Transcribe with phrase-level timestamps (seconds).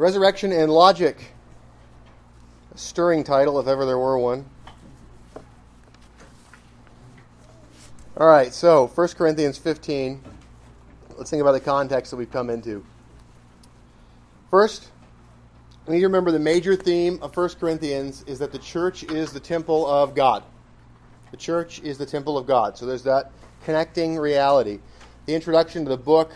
[0.00, 1.14] Resurrection and Logic.
[2.74, 4.46] A stirring title, if ever there were one.
[8.16, 10.22] All right, so 1 Corinthians 15.
[11.18, 12.82] Let's think about the context that we've come into.
[14.50, 14.88] First,
[15.86, 19.34] we need to remember the major theme of 1 Corinthians is that the church is
[19.34, 20.42] the temple of God.
[21.30, 22.78] The church is the temple of God.
[22.78, 23.32] So there's that
[23.66, 24.78] connecting reality.
[25.26, 26.32] The introduction to the book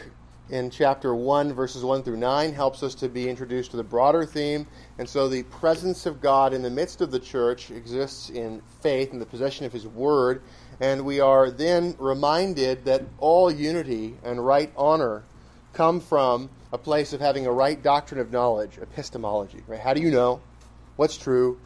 [0.50, 4.26] in chapter 1, verses 1 through 9, helps us to be introduced to the broader
[4.26, 4.66] theme.
[4.98, 9.12] And so the presence of God in the midst of the church exists in faith
[9.12, 10.42] and the possession of His Word.
[10.80, 15.24] And we are then reminded that all unity and right honor
[15.72, 19.62] come from a place of having a right doctrine of knowledge, epistemology.
[19.66, 19.80] Right?
[19.80, 20.40] How do you know?
[20.96, 21.58] What's true?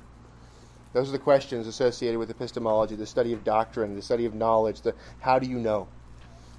[0.92, 4.80] Those are the questions associated with epistemology, the study of doctrine, the study of knowledge,
[4.80, 5.88] the how do you know?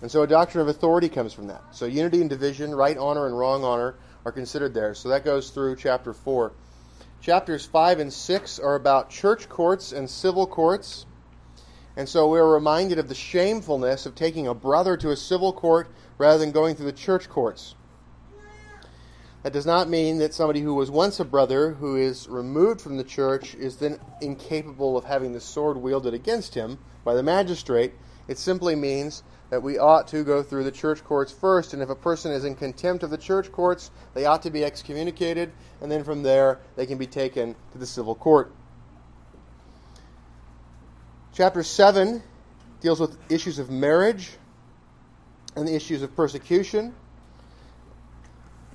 [0.02, 1.62] And so a doctrine of authority comes from that.
[1.72, 4.94] So unity and division, right honor and wrong honor are considered there.
[4.94, 6.54] So that goes through chapter 4.
[7.22, 11.06] Chapters 5 and 6 are about church courts and civil courts.
[11.98, 15.90] And so we're reminded of the shamefulness of taking a brother to a civil court
[16.18, 17.76] rather than going through the church courts.
[19.44, 22.98] That does not mean that somebody who was once a brother who is removed from
[22.98, 27.94] the church is then incapable of having the sword wielded against him by the magistrate.
[28.28, 31.90] It simply means that we ought to go through the church courts first, and if
[31.90, 35.92] a person is in contempt of the church courts, they ought to be excommunicated, and
[35.92, 38.52] then from there they can be taken to the civil court.
[41.34, 42.22] Chapter 7
[42.82, 44.32] deals with issues of marriage
[45.56, 46.94] and the issues of persecution.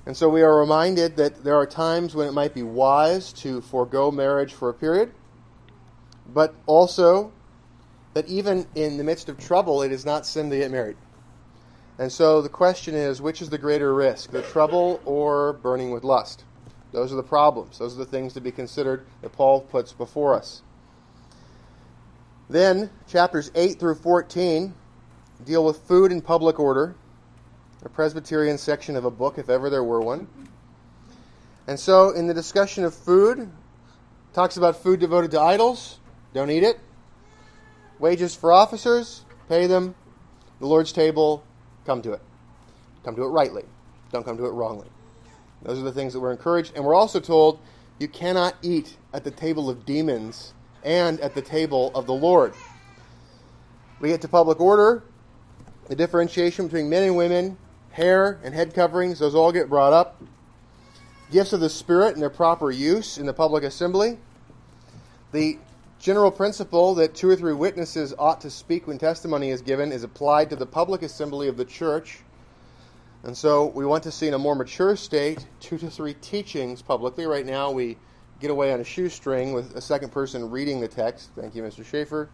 [0.05, 3.61] And so we are reminded that there are times when it might be wise to
[3.61, 5.11] forego marriage for a period,
[6.27, 7.31] but also
[8.15, 10.95] that even in the midst of trouble, it is not sin to get married.
[11.99, 16.03] And so the question is which is the greater risk, the trouble or burning with
[16.03, 16.45] lust?
[16.93, 17.77] Those are the problems.
[17.77, 20.61] Those are the things to be considered that Paul puts before us.
[22.49, 24.73] Then, chapters 8 through 14
[25.43, 26.95] deal with food and public order
[27.83, 30.27] a Presbyterian section of a book, if ever there were one.
[31.67, 33.47] And so, in the discussion of food,
[34.33, 35.99] talks about food devoted to idols,
[36.33, 36.79] don't eat it.
[37.99, 39.95] Wages for officers, pay them.
[40.59, 41.43] The Lord's table,
[41.85, 42.21] come to it.
[43.03, 43.63] Come to it rightly.
[44.11, 44.87] Don't come to it wrongly.
[45.61, 46.73] Those are the things that we're encouraged.
[46.75, 47.59] And we're also told
[47.99, 50.53] you cannot eat at the table of demons
[50.83, 52.53] and at the table of the Lord.
[53.99, 55.03] We get to public order,
[55.87, 57.57] the differentiation between men and women,
[57.91, 60.21] hair and head coverings, those all get brought up.
[61.31, 64.19] Gifts of the Spirit and their proper use in the public assembly.
[65.31, 65.57] The
[65.99, 70.03] general principle that two or three witnesses ought to speak when testimony is given is
[70.03, 72.19] applied to the public assembly of the church.
[73.23, 76.81] And so we want to see in a more mature state two to three teachings
[76.81, 77.25] publicly.
[77.25, 77.97] Right now we
[78.39, 81.31] get away on a shoestring with a second person reading the text.
[81.35, 81.85] Thank you, Mr.
[81.85, 82.29] Schaefer.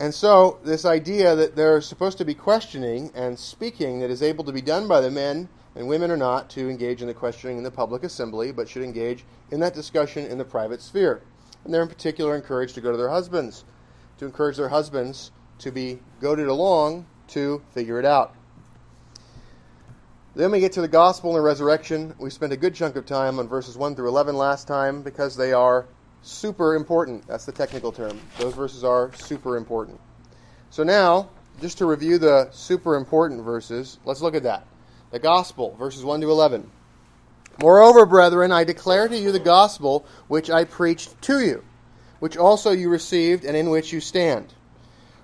[0.00, 4.42] And so, this idea that there's supposed to be questioning and speaking that is able
[4.44, 7.58] to be done by the men, and women are not to engage in the questioning
[7.58, 11.22] in the public assembly, but should engage in that discussion in the private sphere.
[11.64, 13.64] And they're in particular encouraged to go to their husbands,
[14.18, 18.34] to encourage their husbands to be goaded along to figure it out.
[20.36, 22.14] Then we get to the gospel and the resurrection.
[22.18, 25.36] We spent a good chunk of time on verses 1 through 11 last time because
[25.36, 25.86] they are
[26.22, 27.26] super important.
[27.28, 28.20] That's the technical term.
[28.38, 30.00] Those verses are super important.
[30.70, 34.66] So now, just to review the super important verses, let's look at that.
[35.12, 36.68] The gospel, verses 1 to 11.
[37.60, 41.64] Moreover, brethren, I declare to you the gospel which I preached to you,
[42.18, 44.54] which also you received and in which you stand.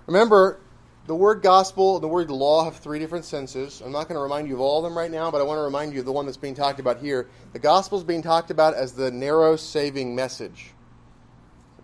[0.06, 0.60] Remember,
[1.06, 3.80] the word gospel and the word law have three different senses.
[3.84, 5.58] I'm not going to remind you of all of them right now, but I want
[5.58, 7.28] to remind you of the one that's being talked about here.
[7.52, 10.72] The gospel is being talked about as the narrow saving message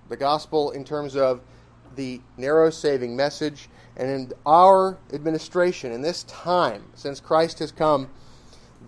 [0.09, 1.41] the gospel in terms of
[1.95, 3.69] the narrow saving message.
[3.97, 8.11] And in our administration, in this time, since Christ has come,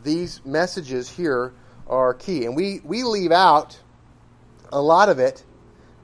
[0.02, 1.52] these messages here
[1.86, 2.44] are key.
[2.44, 3.78] And we, we leave out
[4.72, 5.44] a lot of it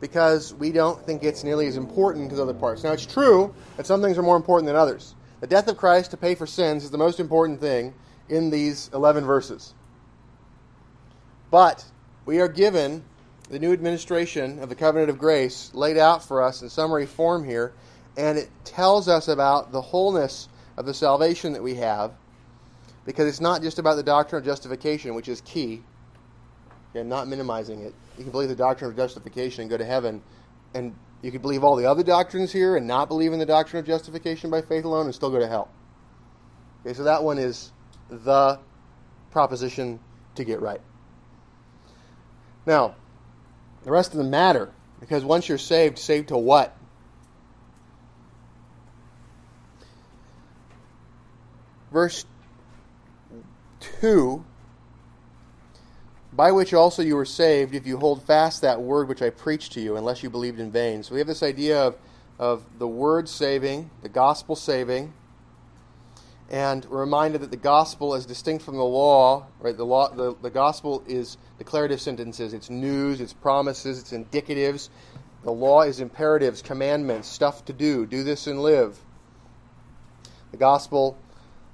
[0.00, 2.84] because we don't think it's nearly as important as other parts.
[2.84, 5.14] Now, it's true that some things are more important than others.
[5.40, 7.94] The death of Christ to pay for sins is the most important thing
[8.28, 9.74] in these 11 verses.
[11.50, 11.84] But
[12.26, 13.04] we are given
[13.50, 17.44] the new administration of the covenant of grace laid out for us in summary form
[17.44, 17.74] here,
[18.16, 22.12] and it tells us about the wholeness of the salvation that we have,
[23.04, 25.82] because it's not just about the doctrine of justification, which is key.
[26.94, 27.92] and not minimizing it.
[28.16, 30.22] You can believe the doctrine of justification and go to heaven,
[30.74, 33.80] and you can believe all the other doctrines here and not believe in the doctrine
[33.80, 35.68] of justification by faith alone and still go to hell.
[36.86, 37.72] Okay, so that one is
[38.08, 38.60] the
[39.32, 39.98] proposition
[40.36, 40.80] to get right.
[42.64, 42.94] Now,
[43.82, 46.74] the rest of the matter because once you're saved, saved to what?
[51.92, 52.24] Verse
[54.00, 54.44] 2
[56.32, 59.72] By which also you were saved, if you hold fast that word which I preached
[59.72, 61.02] to you, unless you believed in vain.
[61.02, 61.96] So we have this idea of,
[62.38, 65.12] of the word saving, the gospel saving,
[66.50, 69.46] and we're reminded that the gospel is distinct from the law.
[69.60, 72.52] Right, the law, the, the gospel is declarative sentences.
[72.52, 74.90] It's news, it's promises, it's indicatives.
[75.42, 78.06] The law is imperatives, commandments, stuff to do.
[78.06, 78.98] Do this and live.
[80.50, 81.16] The gospel,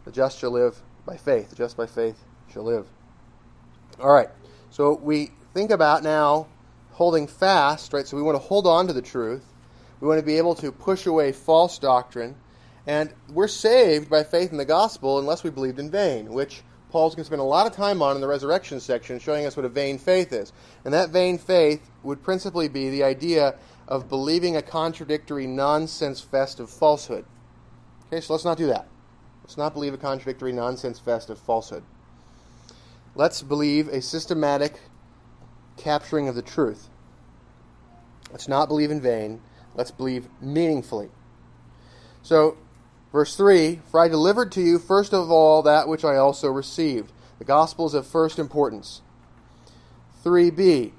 [0.05, 0.81] the just shall live
[1.11, 1.57] by faith.
[1.57, 2.17] Just by faith
[2.53, 2.87] shall live.
[4.01, 4.29] All right.
[4.71, 6.47] So we think about now
[6.93, 8.07] holding fast, right?
[8.07, 9.45] So we want to hold on to the truth.
[10.01, 12.37] We want to be able to push away false doctrine.
[12.87, 17.17] And we're saved by faith in the gospel unless we believed in vain, which Paul's
[17.17, 19.67] going to spend a lot of time on in the resurrection section, showing us what
[19.67, 20.53] a vain faith is.
[20.85, 23.57] And that vain faith would principally be the idea
[23.89, 27.25] of believing a contradictory, nonsense fest of falsehood.
[28.07, 28.87] Okay, so let's not do that.
[29.51, 31.83] Let's not believe a contradictory, nonsense fest of falsehood.
[33.17, 34.79] Let's believe a systematic
[35.77, 36.89] capturing of the truth.
[38.31, 39.41] Let's not believe in vain.
[39.75, 41.09] Let's believe meaningfully.
[42.23, 42.59] So,
[43.11, 47.11] Verse 3 For I delivered to you first of all that which I also received.
[47.41, 49.03] The gospel is of first importance.
[50.25, 50.93] 3b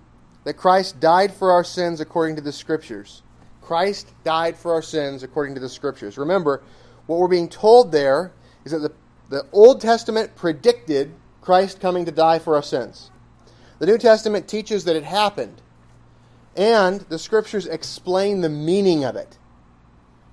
[0.44, 3.21] That Christ died for our sins according to the Scriptures.
[3.62, 6.18] Christ died for our sins according to the Scriptures.
[6.18, 6.62] Remember,
[7.06, 8.33] what we're being told there
[8.65, 8.91] is that the,
[9.29, 13.11] the Old Testament predicted Christ coming to die for our sins.
[13.79, 15.61] The New Testament teaches that it happened,
[16.55, 19.37] and the Scriptures explain the meaning of it.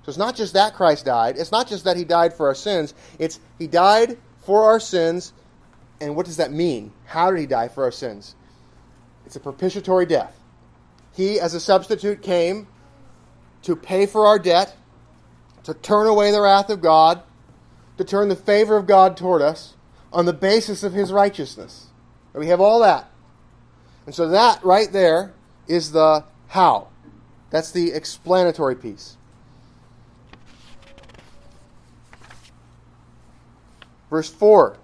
[0.03, 1.37] So it's not just that Christ died.
[1.37, 2.93] It's not just that he died for our sins.
[3.17, 5.33] It's he died for our sins.
[6.01, 6.93] And what does that mean?
[7.05, 8.35] How did he die for our sins?
[9.25, 10.35] It's a propitiatory death.
[11.13, 12.67] He, as a substitute, came
[13.63, 14.75] to pay for our debt,
[15.63, 17.21] to turn away the wrath of God,
[17.99, 19.73] to turn the favor of God toward us
[20.13, 21.87] on the basis of his righteousness.
[22.33, 23.11] And we have all that.
[24.05, 25.33] And so that right there
[25.67, 26.87] is the how.
[27.49, 29.17] That's the explanatory piece.
[34.09, 34.77] Verse 4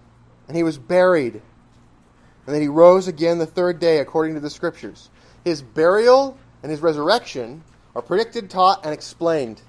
[0.49, 4.49] And he was buried, and then he rose again the third day according to the
[4.49, 5.09] Scriptures.
[5.45, 7.63] His burial and his resurrection
[7.95, 9.61] are predicted, taught, and explained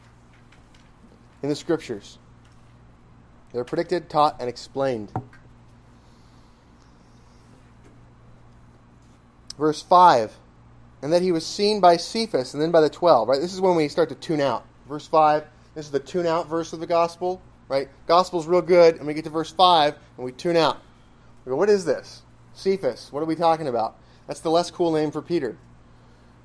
[1.45, 2.19] in the Scriptures.
[3.56, 5.11] They're predicted, taught, and explained.
[9.56, 10.37] Verse 5
[11.00, 13.29] And that he was seen by Cephas and then by the twelve.
[13.29, 13.41] Right?
[13.41, 14.67] This is when we start to tune out.
[14.87, 15.44] Verse 5,
[15.75, 17.88] this is the tune out verse of the gospel right?
[18.06, 20.81] Gospel's real good, and we get to verse 5, and we tune out.
[21.44, 22.23] We go, what is this?
[22.55, 23.12] Cephas.
[23.12, 23.97] What are we talking about?
[24.26, 25.56] That's the less cool name for Peter.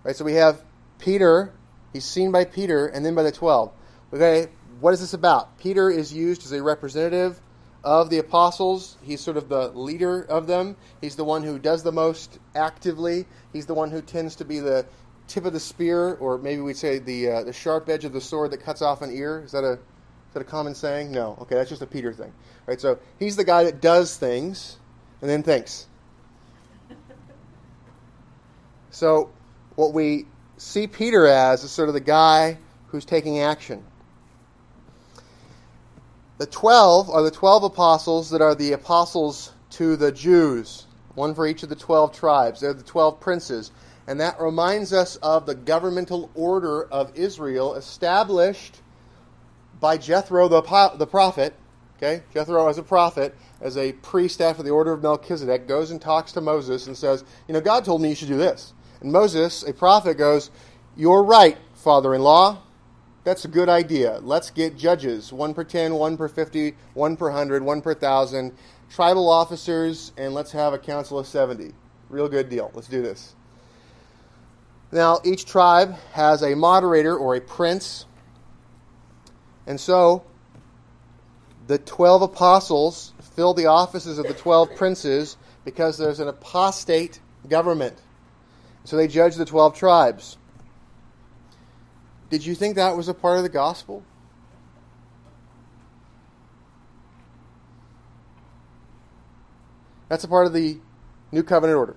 [0.04, 0.16] Right?
[0.16, 0.64] So we have
[1.00, 1.54] Peter,
[1.94, 3.72] he's seen by Peter, and then by the 12.
[4.14, 4.50] Okay,
[4.82, 5.60] what is this about?
[5.60, 7.40] Peter is used as a representative
[7.84, 8.98] of the apostles.
[9.04, 10.76] He's sort of the leader of them.
[11.00, 13.26] He's the one who does the most actively.
[13.54, 14.86] He's the one who tends to be the
[15.28, 18.22] tip of the spear, or maybe we'd say the uh, the sharp edge of the
[18.22, 19.44] sword that cuts off an ear.
[19.46, 21.12] Is that a is that a common saying?
[21.12, 21.38] No.
[21.42, 22.34] Okay, that's just a Peter thing.
[22.66, 22.82] Right?
[22.82, 24.78] So he's the guy that does things
[25.22, 25.88] and then thinks.
[28.90, 29.30] So
[29.76, 30.26] what we
[30.58, 32.58] see Peter as is sort of the guy
[32.88, 33.84] who's taking action.
[36.42, 41.46] The 12 are the 12 apostles that are the apostles to the Jews, one for
[41.46, 42.62] each of the 12 tribes.
[42.62, 43.70] They're the 12 princes.
[44.08, 48.82] And that reminds us of the governmental order of Israel established
[49.80, 50.64] by Jethro the,
[50.98, 51.54] the prophet.
[51.98, 56.02] Okay, Jethro as a prophet, as a priest after the order of Melchizedek, goes and
[56.02, 59.12] talks to Moses and says, "You know, God told me you should do this." And
[59.12, 60.50] Moses, a prophet, goes,
[60.98, 62.64] "You're right, father-in-law.
[63.24, 64.20] That's a good idea.
[64.22, 68.54] Let's get judges, one per ten, one per fifty, one per hundred, one per thousand,
[68.90, 71.74] tribal officers, and let's have a council of seventy.
[72.10, 72.72] Real good deal.
[72.74, 73.36] Let's do this."
[74.92, 78.06] Now, each tribe has a moderator or a prince
[79.68, 80.24] and so
[81.68, 87.98] the 12 apostles fill the offices of the 12 princes because there's an apostate government.
[88.84, 90.38] So they judge the 12 tribes.
[92.32, 94.04] Did you think that was a part of the gospel?
[100.10, 100.80] That's a part of the
[101.32, 101.96] new covenant order.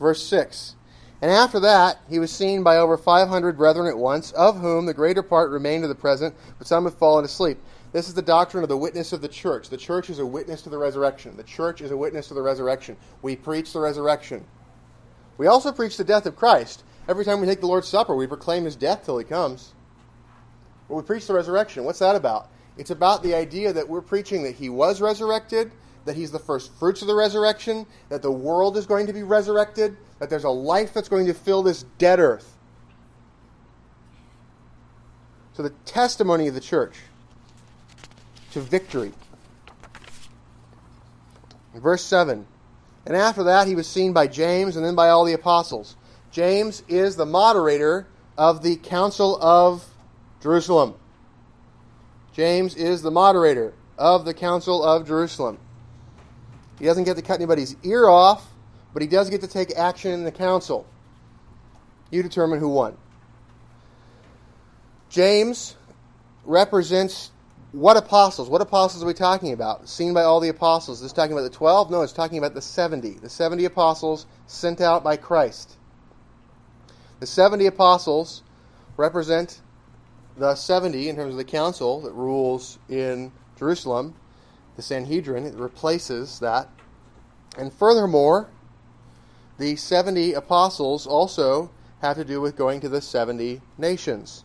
[0.00, 0.74] Verse 6
[1.20, 4.94] and after that, he was seen by over 500 brethren at once, of whom the
[4.94, 7.58] greater part remain to the present, but some have fallen asleep.
[7.90, 9.68] This is the doctrine of the witness of the church.
[9.68, 11.36] The church is a witness to the resurrection.
[11.36, 12.96] The church is a witness to the resurrection.
[13.22, 14.44] We preach the resurrection.
[15.38, 16.84] We also preach the death of Christ.
[17.08, 19.72] Every time we take the Lord's Supper, we proclaim his death till he comes.
[20.88, 21.84] But we preach the resurrection.
[21.84, 22.50] What's that about?
[22.76, 25.72] It's about the idea that we're preaching that he was resurrected,
[26.04, 29.22] that he's the first fruits of the resurrection, that the world is going to be
[29.22, 32.56] resurrected, that there's a life that's going to fill this dead earth.
[35.54, 36.96] So the testimony of the church
[38.52, 39.12] to victory.
[41.74, 42.46] Verse 7.
[43.06, 45.96] And after that, he was seen by James and then by all the apostles.
[46.38, 49.84] James is the moderator of the Council of
[50.40, 50.94] Jerusalem.
[52.32, 55.58] James is the moderator of the Council of Jerusalem.
[56.78, 58.46] He doesn't get to cut anybody's ear off,
[58.92, 60.86] but he does get to take action in the council.
[62.08, 62.96] You determine who won.
[65.10, 65.74] James
[66.44, 67.32] represents
[67.72, 68.48] what apostles?
[68.48, 69.88] What apostles are we talking about?
[69.88, 70.98] Seen by all the apostles.
[70.98, 71.90] Is this talking about the 12?
[71.90, 73.14] No, it's talking about the 70.
[73.14, 75.74] The 70 apostles sent out by Christ.
[77.20, 78.42] The 70 apostles
[78.96, 79.60] represent
[80.36, 84.14] the 70 in terms of the council that rules in Jerusalem.
[84.76, 86.68] The Sanhedrin it replaces that.
[87.56, 88.50] And furthermore,
[89.58, 91.70] the 70 apostles also
[92.00, 94.44] have to do with going to the 70 nations.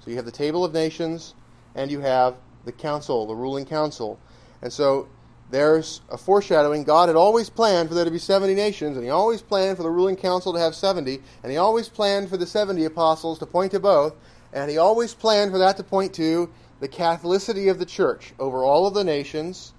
[0.00, 1.34] So you have the table of nations
[1.74, 4.18] and you have the council, the ruling council.
[4.60, 5.08] And so
[5.52, 6.82] there's a foreshadowing.
[6.82, 9.82] God had always planned for there to be 70 nations, and He always planned for
[9.82, 13.44] the ruling council to have 70, and He always planned for the 70 apostles to
[13.46, 14.14] point to both,
[14.54, 18.64] and He always planned for that to point to the Catholicity of the church over
[18.64, 19.74] all of the nations,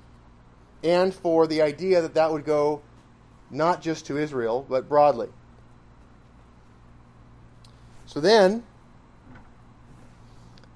[0.84, 2.84] and for the idea that that would go
[3.50, 5.30] not just to Israel, but broadly.
[8.06, 8.64] So then,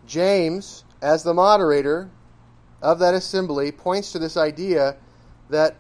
[0.08, 2.10] James as the moderator
[2.82, 4.98] of that assembly, points to this idea
[5.50, 5.78] that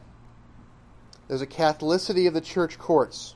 [1.27, 3.35] there's a Catholicity of the church courts.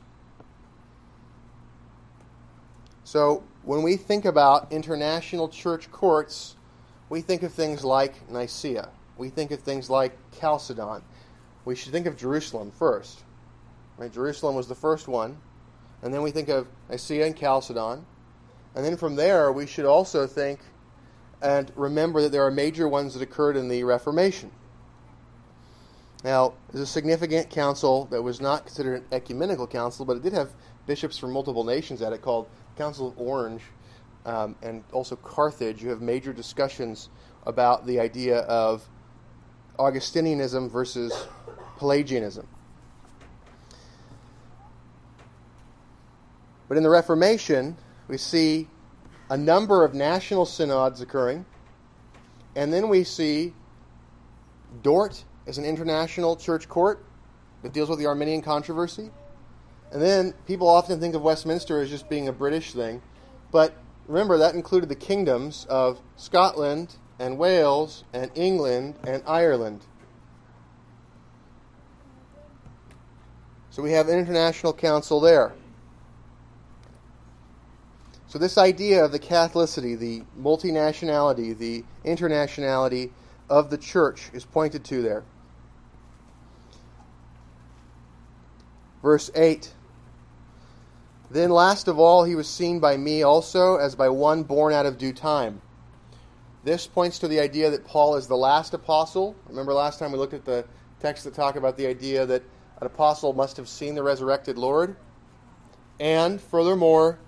[3.04, 6.56] So, when we think about international church courts,
[7.10, 8.90] we think of things like Nicaea.
[9.18, 11.04] We think of things like Chalcedon.
[11.66, 13.24] We should think of Jerusalem first.
[13.98, 14.12] Right?
[14.12, 15.38] Jerusalem was the first one.
[16.02, 18.06] And then we think of Nicaea and Chalcedon.
[18.74, 20.60] And then from there, we should also think
[21.42, 24.52] and remember that there are major ones that occurred in the Reformation.
[26.24, 30.34] Now, there's a significant council that was not considered an ecumenical council, but it did
[30.34, 30.52] have
[30.86, 33.62] bishops from multiple nations at it called Council of Orange
[34.26, 35.82] um, and also Carthage.
[35.82, 37.10] You have major discussions
[37.48, 38.88] about the idea of
[39.80, 41.28] Augustinianism versus
[41.78, 42.48] Pelagianism.
[46.68, 47.76] But in the Reformation,
[48.08, 48.68] we see
[49.32, 51.46] a number of national synods occurring.
[52.58, 53.54] And then we see
[54.84, 57.06] Dort as an international church court
[57.64, 59.10] that deals with the Arminian controversy.
[59.94, 63.02] And then people often think of Westminster as just being a British thing.
[63.54, 63.74] But
[64.06, 69.86] remember, that included the kingdoms of Scotland and Wales and England and Ireland.
[73.70, 75.54] So we have an international council there.
[78.32, 83.12] So, this idea of the Catholicity, the multinationality, the internationality
[83.50, 85.26] of the church is pointed to there.
[89.02, 89.74] Verse 8
[91.30, 94.86] Then, last of all, he was seen by me also as by one born out
[94.86, 95.62] of due time.
[96.64, 99.36] This points to the idea that Paul is the last apostle.
[99.50, 100.64] Remember last time we looked at the
[101.02, 102.44] text that talked about the idea that
[102.80, 104.96] an apostle must have seen the resurrected Lord?
[106.00, 107.20] And furthermore,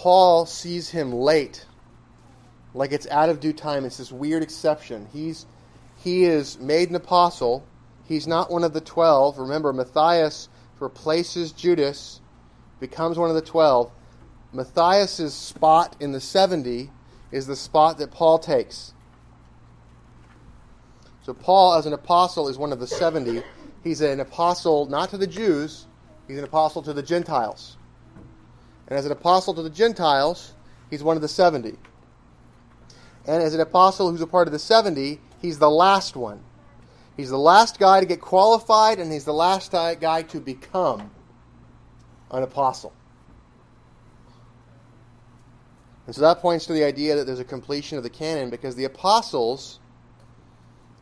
[0.00, 1.66] Paul sees him late,
[2.72, 3.84] like it's out of due time.
[3.84, 5.06] It's this weird exception.
[5.12, 5.44] He's
[5.94, 7.66] he is made an apostle.
[8.08, 9.38] He's not one of the twelve.
[9.38, 12.22] Remember, Matthias replaces Judas,
[12.80, 13.92] becomes one of the twelve.
[14.54, 16.90] Matthias's spot in the seventy
[17.30, 18.94] is the spot that Paul takes.
[21.24, 23.42] So Paul, as an apostle, is one of the seventy.
[23.84, 25.88] He's an apostle not to the Jews,
[26.26, 27.76] he's an apostle to the Gentiles.
[28.90, 30.52] And as an apostle to the Gentiles,
[30.90, 31.78] he's one of the 70.
[33.26, 36.40] And as an apostle who's a part of the 70, he's the last one.
[37.16, 41.10] He's the last guy to get qualified, and he's the last guy to become
[42.30, 42.92] an apostle.
[46.06, 48.74] And so that points to the idea that there's a completion of the canon because
[48.74, 49.78] the apostles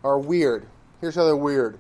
[0.05, 0.67] are weird.
[1.01, 1.79] Here's how they're weird.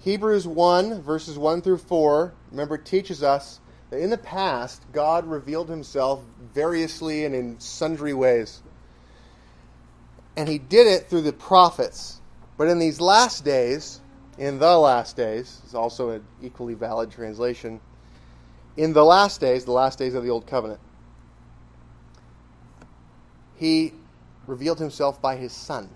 [0.00, 3.60] Hebrews 1, verses 1 through 4, remember, teaches us
[3.92, 6.20] in the past, God revealed himself
[6.52, 8.62] variously and in sundry ways.
[10.36, 12.20] And he did it through the prophets.
[12.56, 14.00] But in these last days,
[14.38, 17.80] in the last days is also an equally valid translation.
[18.76, 20.80] In the last days, the last days of the Old Covenant,
[23.56, 23.92] he
[24.46, 25.88] revealed himself by his Son.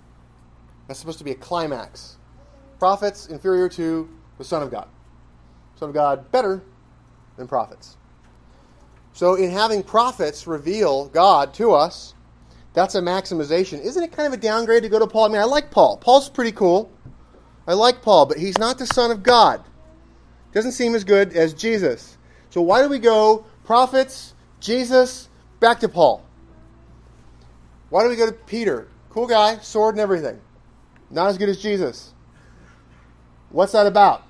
[0.86, 2.16] That's supposed to be a climax.
[2.78, 4.88] Prophets inferior to the Son of God.
[5.76, 6.62] Son of God better
[7.40, 7.96] than prophets.
[9.12, 12.14] So, in having prophets reveal God to us,
[12.72, 13.80] that's a maximization.
[13.80, 15.24] Isn't it kind of a downgrade to go to Paul?
[15.24, 15.96] I mean, I like Paul.
[15.96, 16.92] Paul's pretty cool.
[17.66, 19.64] I like Paul, but he's not the Son of God.
[20.52, 22.16] Doesn't seem as good as Jesus.
[22.50, 25.28] So, why do we go prophets, Jesus,
[25.58, 26.24] back to Paul?
[27.88, 28.86] Why do we go to Peter?
[29.08, 30.40] Cool guy, sword and everything.
[31.10, 32.14] Not as good as Jesus.
[33.50, 34.22] What's that about?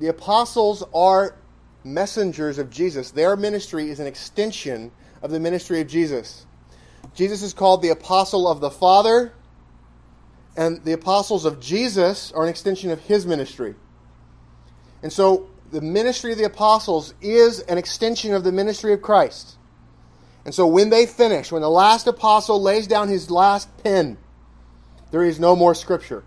[0.00, 1.36] The apostles are
[1.84, 3.10] messengers of Jesus.
[3.10, 4.90] Their ministry is an extension
[5.22, 6.46] of the ministry of Jesus.
[7.14, 9.32] Jesus is called the apostle of the Father,
[10.56, 13.74] and the apostles of Jesus are an extension of his ministry.
[15.02, 19.56] And so the ministry of the apostles is an extension of the ministry of Christ.
[20.44, 24.18] And so when they finish, when the last apostle lays down his last pen,
[25.10, 26.24] there is no more scripture.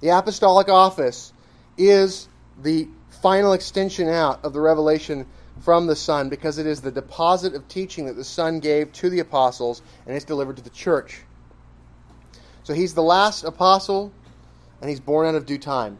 [0.00, 1.32] The apostolic office
[1.76, 2.28] is
[2.62, 2.88] the
[3.22, 5.26] final extension out of the revelation
[5.60, 9.10] from the Son because it is the deposit of teaching that the Son gave to
[9.10, 11.22] the apostles and it's delivered to the church.
[12.62, 14.12] So he's the last apostle
[14.80, 15.98] and he's born out of due time.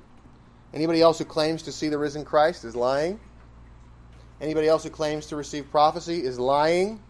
[0.72, 3.18] Anybody else who claims to see the risen Christ is lying.
[4.40, 7.00] Anybody else who claims to receive prophecy is lying.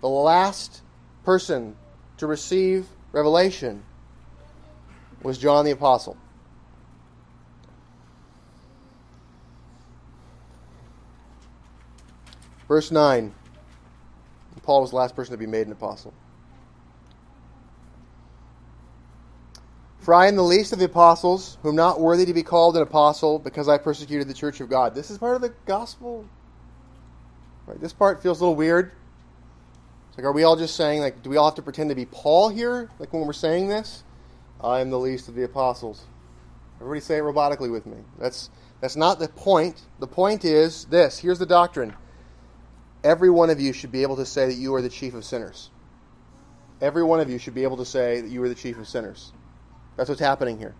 [0.00, 0.82] The last
[1.24, 1.76] person
[2.18, 3.82] to receive revelation
[5.22, 6.16] was John the Apostle.
[12.68, 13.34] Verse 9.
[14.62, 16.12] Paul was the last person to be made an apostle.
[20.00, 22.82] For I am the least of the apostles, whom not worthy to be called an
[22.82, 24.94] apostle, because I persecuted the church of God.
[24.94, 26.24] This is part of the gospel.
[27.66, 27.80] Right?
[27.80, 28.92] This part feels a little weird.
[30.08, 31.96] It's like, are we all just saying, like, do we all have to pretend to
[31.96, 32.88] be Paul here?
[32.98, 34.04] Like when we're saying this?
[34.60, 36.02] I am the least of the apostles.
[36.80, 37.98] Everybody say it robotically with me.
[38.18, 39.82] That's that's not the point.
[39.98, 41.18] The point is this.
[41.18, 41.94] Here's the doctrine.
[43.06, 45.24] Every one of you should be able to say that you are the chief of
[45.24, 45.70] sinners.
[46.80, 48.88] Every one of you should be able to say that you are the chief of
[48.88, 49.32] sinners.
[49.96, 50.74] That's what's happening here.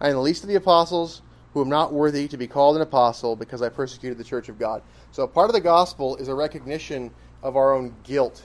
[0.00, 2.82] I am the least of the apostles who am not worthy to be called an
[2.82, 4.82] apostle because I persecuted the church of God.
[5.12, 7.12] So part of the gospel is a recognition
[7.44, 8.44] of our own guilt.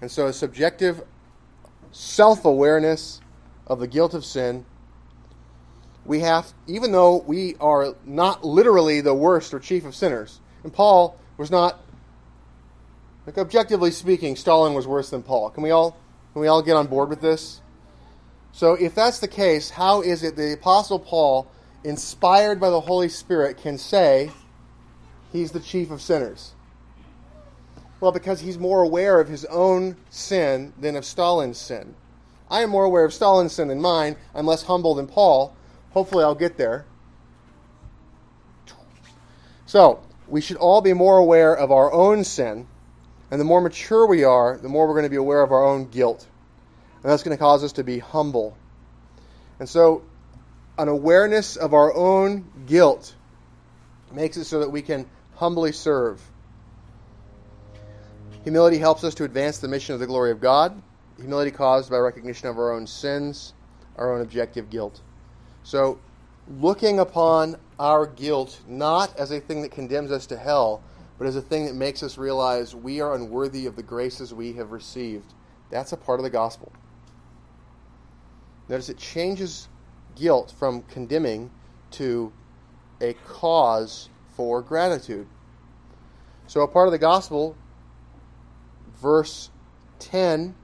[0.00, 1.02] And so a subjective
[1.92, 3.20] self awareness
[3.66, 4.64] of the guilt of sin.
[6.06, 10.72] We have, even though we are not literally the worst or chief of sinners, and
[10.72, 11.78] Paul was not,
[13.28, 15.50] like objectively speaking, Stalin was worse than Paul.
[15.50, 15.98] Can we all,
[16.32, 17.60] can we all get on board with this?
[18.52, 21.46] So, if that's the case, how is it the Apostle Paul,
[21.84, 24.30] inspired by the Holy Spirit, can say
[25.30, 26.54] he's the chief of sinners?
[28.00, 31.96] Well, because he's more aware of his own sin than of Stalin's sin.
[32.50, 34.16] I am more aware of Stalin's sin than mine.
[34.34, 35.54] I'm less humble than Paul.
[35.90, 36.86] Hopefully, I'll get there.
[39.66, 42.66] So, we should all be more aware of our own sin.
[43.30, 45.64] And the more mature we are, the more we're going to be aware of our
[45.64, 46.26] own guilt.
[47.02, 48.56] And that's going to cause us to be humble.
[49.60, 50.02] And so,
[50.78, 53.14] an awareness of our own guilt
[54.12, 56.22] makes it so that we can humbly serve.
[58.44, 60.80] Humility helps us to advance the mission of the glory of God.
[61.18, 63.52] Humility caused by recognition of our own sins,
[63.96, 65.00] our own objective guilt.
[65.64, 65.98] So,
[66.60, 70.82] looking upon our guilt not as a thing that condemns us to hell,
[71.18, 74.52] but as a thing that makes us realize we are unworthy of the graces we
[74.54, 75.34] have received.
[75.68, 76.72] That's a part of the gospel.
[78.68, 79.68] Notice it changes
[80.14, 81.50] guilt from condemning
[81.92, 82.32] to
[83.00, 85.26] a cause for gratitude.
[86.46, 87.56] So, a part of the gospel,
[89.00, 89.50] verse
[89.98, 90.54] 10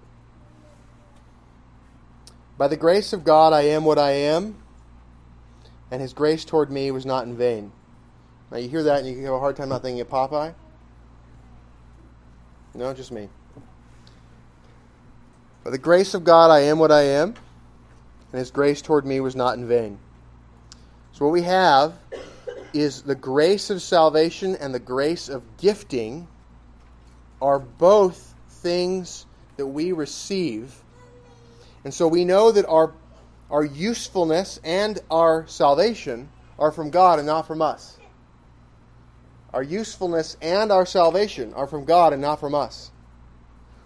[2.57, 4.57] By the grace of God, I am what I am,
[5.91, 7.73] and his grace toward me was not in vain.
[8.55, 10.55] Now, you hear that and you have a hard time not thinking of Popeye?
[12.73, 13.29] No, just me.
[15.65, 17.35] By the grace of God, I am what I am
[18.31, 19.99] and his grace toward me was not in vain.
[21.15, 21.95] So, what we have
[22.73, 26.29] is the grace of salvation and the grace of gifting
[27.43, 30.81] are both things that we receive.
[31.83, 32.93] And so we know that our,
[33.51, 37.99] our usefulness and our salvation are from God and not from us.
[39.55, 42.91] Our usefulness and our salvation are from God and not from us,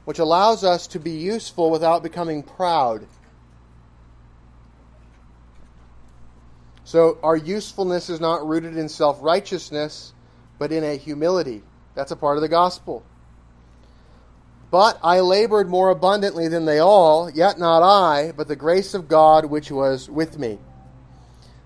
[0.04, 3.07] which allows us to be useful without becoming proud
[6.88, 10.14] So our usefulness is not rooted in self righteousness,
[10.59, 11.62] but in a humility.
[11.94, 13.04] That's a part of the gospel.
[14.70, 19.07] But I labored more abundantly than they all, yet not I, but the grace of
[19.07, 20.59] God which was with me.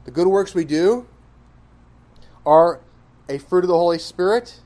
[0.06, 1.06] The good works we do
[2.44, 2.80] are
[3.32, 4.60] a fruit of the Holy Spirit,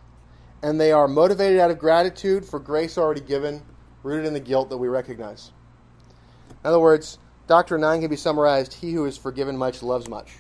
[0.61, 3.63] and they are motivated out of gratitude for grace already given,
[4.03, 5.53] rooted in the guilt that we recognize.
[6.49, 10.33] In other words, Doctrine 9 can be summarized He who is forgiven much loves much.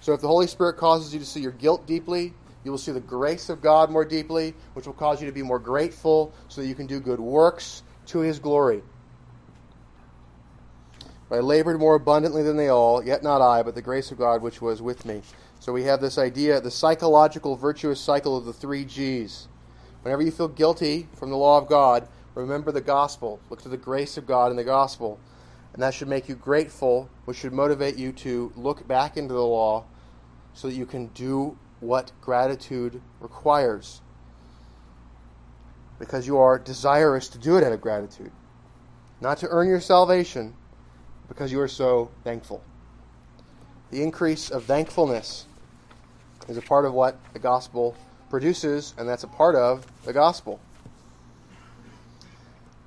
[0.00, 2.92] So if the Holy Spirit causes you to see your guilt deeply, you will see
[2.92, 6.60] the grace of God more deeply, which will cause you to be more grateful so
[6.60, 8.82] that you can do good works to His glory.
[11.32, 14.40] I labored more abundantly than they all, yet not I, but the grace of God
[14.40, 15.22] which was with me.
[15.64, 19.48] So we have this idea, the psychological virtuous cycle of the three G's.
[20.02, 23.40] Whenever you feel guilty from the law of God, remember the gospel.
[23.48, 25.18] Look to the grace of God in the gospel.
[25.72, 29.40] And that should make you grateful, which should motivate you to look back into the
[29.40, 29.86] law
[30.52, 34.02] so that you can do what gratitude requires.
[35.98, 38.32] Because you are desirous to do it out of gratitude.
[39.22, 40.56] Not to earn your salvation,
[41.26, 42.62] because you are so thankful.
[43.90, 45.46] The increase of thankfulness
[46.48, 47.96] is a part of what the gospel
[48.30, 50.60] produces, and that's a part of the gospel.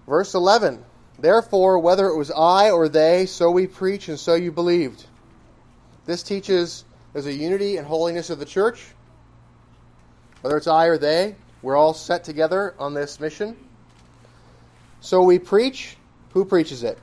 [0.08, 0.84] Verse 11
[1.20, 5.06] Therefore, whether it was I or they, so we preach, and so you believed.
[6.06, 8.86] This teaches there's a unity and holiness of the church.
[10.42, 13.58] Whether it's I or they, we're all set together on this mission.
[15.02, 15.98] So we preach.
[16.34, 17.00] Who preaches it?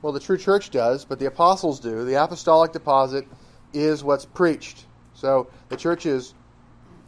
[0.00, 2.04] Well, the true church does, but the apostles do.
[2.04, 3.26] The apostolic deposit
[3.74, 4.84] is what's preached.
[5.24, 6.34] So the church is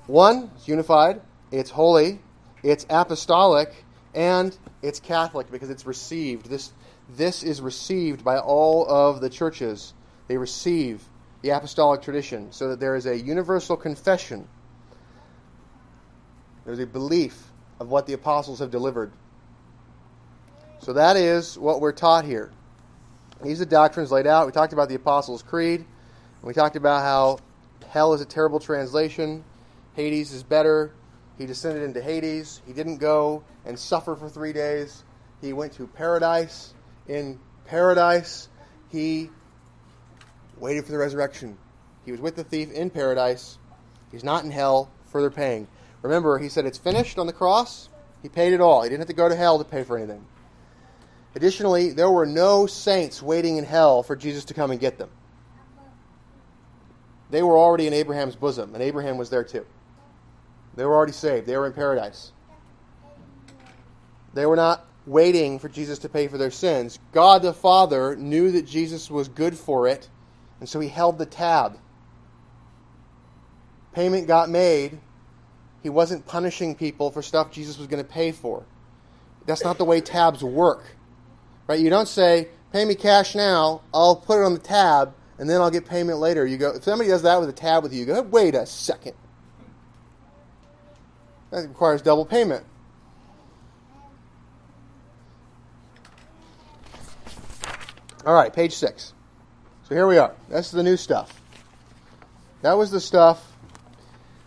[0.07, 1.21] one, it's unified,
[1.53, 2.19] it's holy,
[2.63, 6.49] it's apostolic, and it's Catholic because it's received.
[6.49, 6.73] This,
[7.15, 9.93] this is received by all of the churches.
[10.29, 11.05] They receive
[11.43, 14.49] the apostolic tradition so that there is a universal confession.
[16.65, 19.13] There's a belief of what the apostles have delivered.
[20.79, 22.51] So that is what we're taught here.
[23.43, 24.47] These are the doctrines laid out.
[24.47, 25.85] We talked about the Apostles' Creed.
[26.41, 27.41] We talked about how
[27.97, 29.43] hell is a terrible translation,
[29.95, 30.93] Hades is better.
[31.39, 32.61] He descended into Hades.
[32.67, 35.03] He didn't go and suffer for three days.
[35.41, 36.75] He went to paradise.
[37.09, 38.51] In paradise,
[38.91, 39.31] he
[40.59, 41.57] waited for the resurrection.
[42.05, 43.57] He was with the thief in paradise.
[44.13, 45.67] He's not in hell, further paying.
[46.03, 47.89] Remember, he said it's finished on the cross.
[48.21, 48.83] He paid it all.
[48.83, 50.23] He didn't have to go to hell to pay for anything.
[51.35, 55.09] Additionally, there were no saints waiting in hell for Jesus to come and get them.
[57.31, 59.67] They were already in Abraham's bosom, and Abraham was there too.
[60.77, 62.33] They were already saved, they were in paradise.
[64.35, 66.99] They were not waiting for Jesus to pay for their sins.
[67.13, 70.09] God the Father knew that Jesus was good for it,
[70.61, 71.79] and so he held the tab.
[73.93, 74.99] Payment got made.
[75.83, 78.65] He wasn't punishing people for stuff Jesus was going to pay for.
[79.47, 80.85] That's not the way tabs work.
[81.67, 81.81] Right?
[81.81, 85.61] You don't say, pay me cash now, I'll put it on the tab, and then
[85.61, 86.47] I'll get payment later.
[86.47, 88.67] You go, if somebody does that with a tab with you, you go, wait a
[88.67, 89.15] second.
[91.51, 92.65] That requires double payment.
[98.25, 99.13] All right, page six.
[99.85, 100.35] So here we are.
[100.49, 101.41] That's the new stuff.
[102.63, 103.53] That was the stuff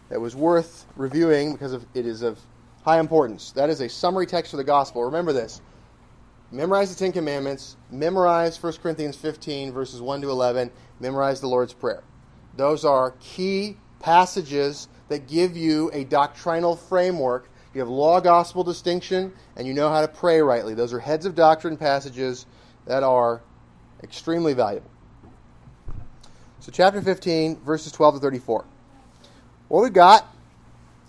[0.10, 2.38] that was worth reviewing because of, it is of
[2.84, 3.52] high importance.
[3.54, 5.06] That is a summary text for the gospel.
[5.06, 5.62] Remember this.
[6.52, 7.78] Memorize the Ten Commandments.
[7.92, 10.72] Memorize 1 Corinthians 15, verses 1 to 11.
[11.00, 12.04] Memorize the Lord's Prayer.
[12.58, 17.50] Those are key passages that give you a doctrinal framework.
[17.76, 20.74] You have law gospel distinction, and you know how to pray rightly.
[20.74, 22.48] Those are heads of doctrine passages
[22.86, 23.42] that are
[24.02, 24.90] extremely valuable.
[26.62, 28.66] So, chapter 15, verses 12 to 34.
[29.68, 30.34] What we've got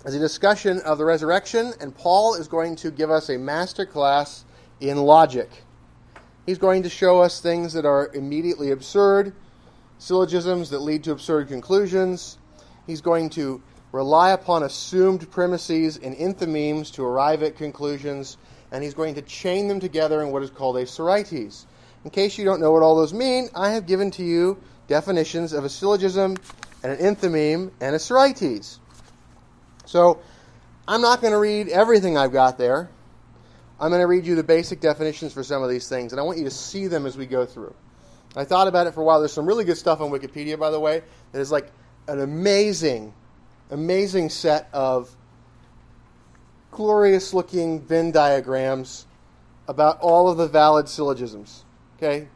[0.04, 3.86] is a discussion of the resurrection, and Paul is going to give us a master
[3.86, 4.44] class
[4.80, 5.50] in logic.
[6.46, 9.34] He's going to show us things that are immediately absurd,
[9.98, 12.38] syllogisms that lead to absurd conclusions.
[12.86, 13.62] He's going to
[13.92, 18.36] rely upon assumed premises and enthymemes to arrive at conclusions,
[18.72, 21.66] and he's going to chain them together in what is called a sorites.
[22.04, 25.52] In case you don't know what all those mean, I have given to you definitions
[25.52, 26.36] of a syllogism
[26.82, 28.78] and an enthymeme and a sorites.
[29.84, 30.20] So
[30.88, 32.88] I'm not going to read everything I've got there.
[33.80, 36.22] I'm going to read you the basic definitions for some of these things, and I
[36.22, 37.74] want you to see them as we go through.
[38.36, 39.20] I thought about it for a while.
[39.20, 41.72] There's some really good stuff on Wikipedia, by the way, that is like
[42.06, 43.14] an amazing,
[43.70, 45.16] amazing set of
[46.70, 49.06] glorious looking Venn diagrams
[49.66, 51.64] about all of the valid syllogisms.
[51.96, 52.28] Okay?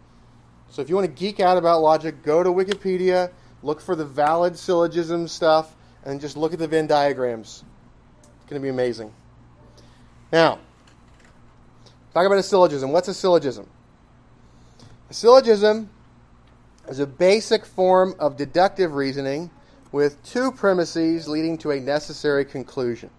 [0.70, 3.30] So if you want to geek out about logic, go to Wikipedia,
[3.62, 7.64] look for the valid syllogism stuff, and just look at the Venn diagrams.
[8.22, 9.12] It's going to be amazing.
[10.32, 10.58] Now,
[12.14, 12.92] talk about a syllogism.
[12.92, 13.68] What's a syllogism?
[15.10, 15.90] A syllogism
[16.88, 19.50] is a basic form of deductive reasoning
[19.90, 23.10] with two premises leading to a necessary conclusion.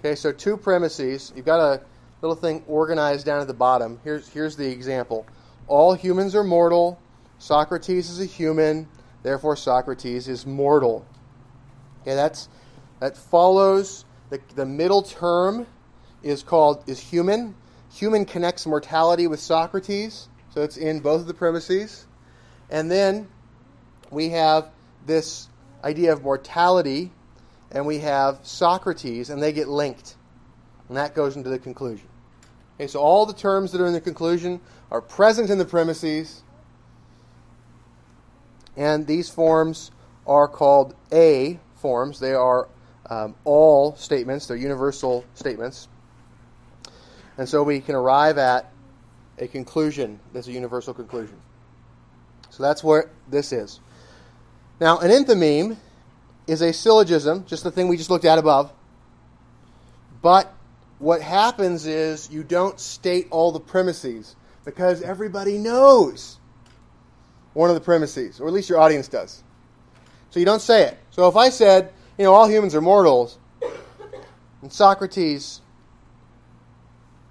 [0.00, 1.32] Okay, so two premises.
[1.34, 1.80] You've got a
[2.20, 3.98] little thing organized down at the bottom.
[4.04, 5.26] Here's, here's the example
[5.66, 7.00] All humans are mortal.
[7.38, 8.88] Socrates is a human.
[9.22, 11.06] Therefore, Socrates is mortal.
[12.02, 12.48] Okay, that's,
[13.00, 15.66] that follows the, the middle term
[16.22, 17.54] is called is human.
[17.94, 22.06] Human connects mortality with Socrates, so it's in both of the premises.
[22.70, 23.28] And then
[24.10, 24.70] we have
[25.04, 25.48] this
[25.84, 27.12] idea of mortality,
[27.70, 30.16] and we have Socrates, and they get linked.
[30.88, 32.06] And that goes into the conclusion.
[32.76, 36.42] Okay, so all the terms that are in the conclusion are present in the premises,
[38.74, 39.90] and these forms
[40.26, 42.20] are called A forms.
[42.20, 42.68] They are
[43.10, 45.88] um, all statements, they're universal statements.
[47.42, 48.70] And so we can arrive at
[49.36, 51.34] a conclusion that's a universal conclusion.
[52.50, 53.80] So that's what this is.
[54.80, 55.76] Now, an enthymeme
[56.46, 58.72] is a syllogism, just the thing we just looked at above.
[60.22, 60.54] But
[61.00, 66.38] what happens is you don't state all the premises because everybody knows
[67.54, 69.42] one of the premises, or at least your audience does.
[70.30, 70.98] So you don't say it.
[71.10, 73.36] So if I said, you know, all humans are mortals,
[74.62, 75.60] and Socrates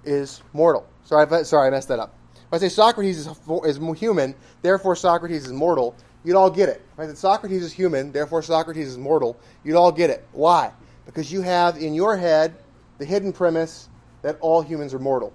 [0.04, 0.86] is mortal.
[1.04, 2.14] Sorry, I, sorry, I messed that up.
[2.34, 3.28] If I say Socrates is,
[3.64, 6.82] is human, therefore Socrates is mortal, you'd all get it.
[6.92, 10.26] If I said Socrates is human, therefore Socrates is mortal, you'd all get it.
[10.32, 10.72] Why?
[11.06, 12.54] Because you have in your head
[12.98, 13.88] the hidden premise
[14.22, 15.32] that all humans are mortal.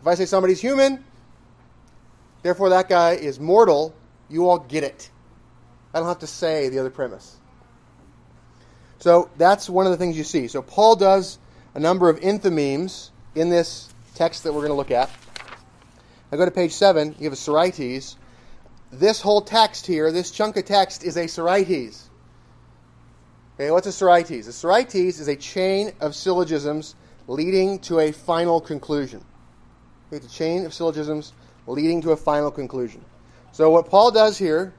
[0.00, 1.04] If I say somebody's human,
[2.42, 3.94] therefore that guy is mortal,
[4.28, 5.10] you all get it.
[5.92, 7.36] I don't have to say the other premise.
[9.00, 10.46] So that's one of the things you see.
[10.46, 11.38] So Paul does
[11.74, 13.89] a number of enthymemes in this
[14.20, 15.08] text that we're going to look at.
[16.30, 18.16] I go to page 7, you have a Sorites.
[18.92, 22.10] This whole text here, this chunk of text, is a Sorites.
[23.54, 24.46] Okay, what's a Sorites?
[24.46, 26.96] A Sorites is a chain of syllogisms
[27.28, 29.24] leading to a final conclusion.
[30.10, 31.32] It's a chain of syllogisms
[31.66, 33.02] leading to a final conclusion.
[33.52, 34.74] So what Paul does here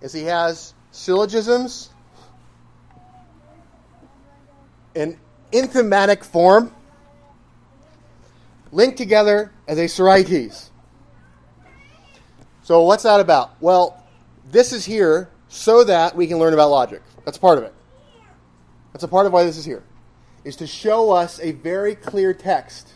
[0.00, 1.90] is he has syllogisms
[4.94, 5.18] in
[5.52, 6.72] enthymematic form
[8.72, 10.70] linked together as a Sorites.
[12.62, 13.60] So what's that about?
[13.60, 14.04] Well,
[14.50, 17.02] this is here so that we can learn about logic.
[17.24, 17.74] That's part of it.
[18.92, 19.82] That's a part of why this is here.
[20.44, 22.94] Is to show us a very clear text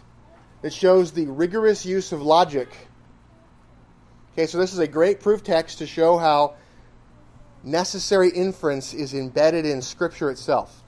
[0.62, 2.68] that shows the rigorous use of logic
[4.34, 6.54] Okay, so this is a great proof text to show how
[7.62, 10.82] necessary inference is embedded in Scripture itself.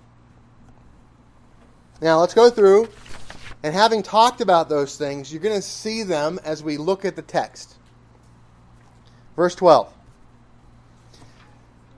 [2.02, 2.88] Now, let's go through,
[3.62, 7.16] and having talked about those things, you're going to see them as we look at
[7.16, 7.76] the text.
[9.34, 9.92] Verse 12.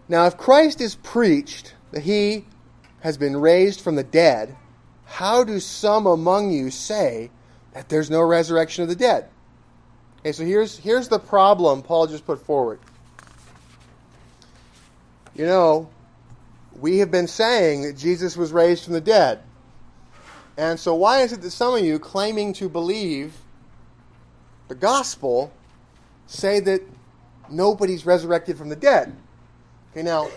[0.09, 2.47] Now, if Christ is preached that he
[3.01, 4.57] has been raised from the dead,
[5.05, 7.31] how do some among you say
[7.73, 9.29] that there's no resurrection of the dead?
[10.21, 12.81] Okay, so here's, here's the problem Paul just put forward.
[15.35, 15.91] You know,
[16.79, 19.41] we have been saying that Jesus was raised from the dead.
[20.59, 23.33] And so, why is it that some of you claiming to believe
[24.67, 25.53] the gospel
[26.27, 26.83] say that
[27.49, 29.17] nobody's resurrected from the dead?
[29.93, 30.29] Okay, now,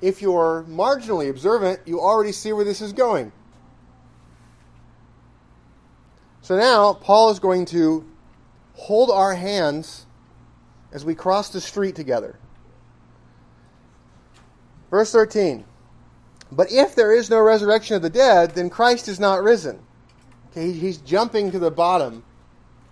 [0.00, 3.32] if you're marginally observant, you already see where this is going.
[6.42, 8.08] So now, Paul is going to
[8.74, 10.06] hold our hands
[10.92, 12.38] as we cross the street together.
[14.92, 15.64] Verse 13.
[16.52, 19.80] But if there is no resurrection of the dead, then Christ is not risen.
[20.50, 22.24] Okay, he's jumping to the bottom,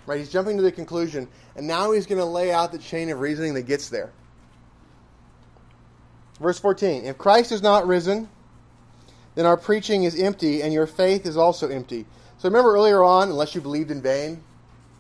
[0.07, 0.19] right?
[0.19, 3.21] He's jumping to the conclusion, and now he's going to lay out the chain of
[3.21, 4.13] reasoning that gets there.
[6.41, 7.05] Verse 14.
[7.05, 8.29] If Christ is not risen,
[9.35, 12.07] then our preaching is empty, and your faith is also empty.
[12.39, 14.43] So remember earlier on, unless you believed in vain,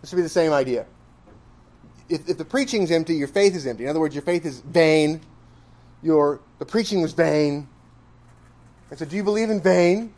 [0.00, 0.86] this would be the same idea.
[2.08, 3.84] If, if the preaching's empty, your faith is empty.
[3.84, 5.20] In other words, your faith is vain.
[6.02, 7.68] Your the preaching was vain.
[8.94, 10.14] And so, do you believe in vain?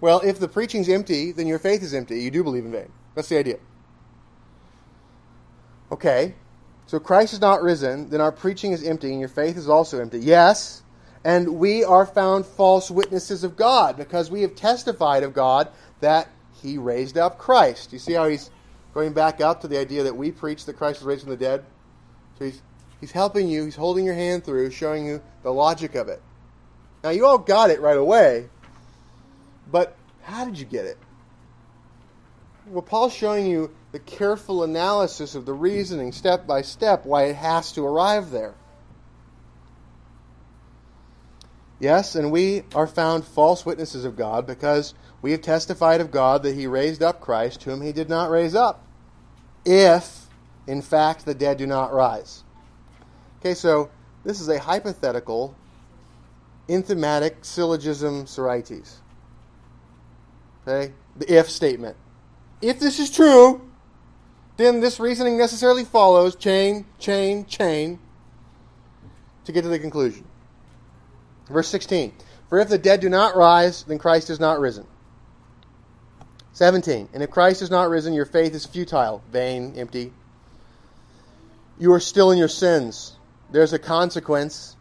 [0.00, 2.22] Well, if the preaching's empty, then your faith is empty.
[2.22, 2.90] You do believe in vain.
[3.14, 3.58] That's the idea.
[5.92, 6.34] Okay,
[6.86, 10.00] so Christ is not risen, then our preaching is empty, and your faith is also
[10.00, 10.20] empty.
[10.20, 10.82] Yes,
[11.22, 15.68] and we are found false witnesses of God because we have testified of God
[16.00, 16.30] that
[16.62, 17.92] He raised up Christ.
[17.92, 18.48] You see how he's
[18.94, 21.36] going back up to the idea that we preach that Christ was raised from the
[21.36, 21.62] dead.
[22.38, 22.62] So he's
[23.02, 23.66] He's helping you.
[23.66, 26.22] He's holding your hand through, showing you the logic of it.
[27.02, 28.48] Now, you all got it right away,
[29.70, 30.98] but how did you get it?
[32.66, 37.36] Well, Paul's showing you the careful analysis of the reasoning, step by step, why it
[37.36, 38.54] has to arrive there.
[41.80, 46.42] Yes, and we are found false witnesses of God because we have testified of God
[46.42, 48.84] that he raised up Christ, whom he did not raise up,
[49.64, 50.26] if,
[50.66, 52.42] in fact, the dead do not rise.
[53.38, 53.90] Okay, so
[54.24, 55.54] this is a hypothetical,
[56.68, 59.00] enthymematic syllogism sorites.
[60.66, 61.96] Okay, the if statement.
[62.60, 63.68] If this is true,
[64.56, 67.98] then this reasoning necessarily follows chain, chain, chain
[69.44, 70.24] to get to the conclusion.
[71.48, 72.12] Verse 16
[72.48, 74.86] For if the dead do not rise, then Christ is not risen.
[76.52, 80.12] 17 And if Christ is not risen, your faith is futile, vain, empty.
[81.78, 83.16] You are still in your sins.
[83.52, 84.76] There's a consequence,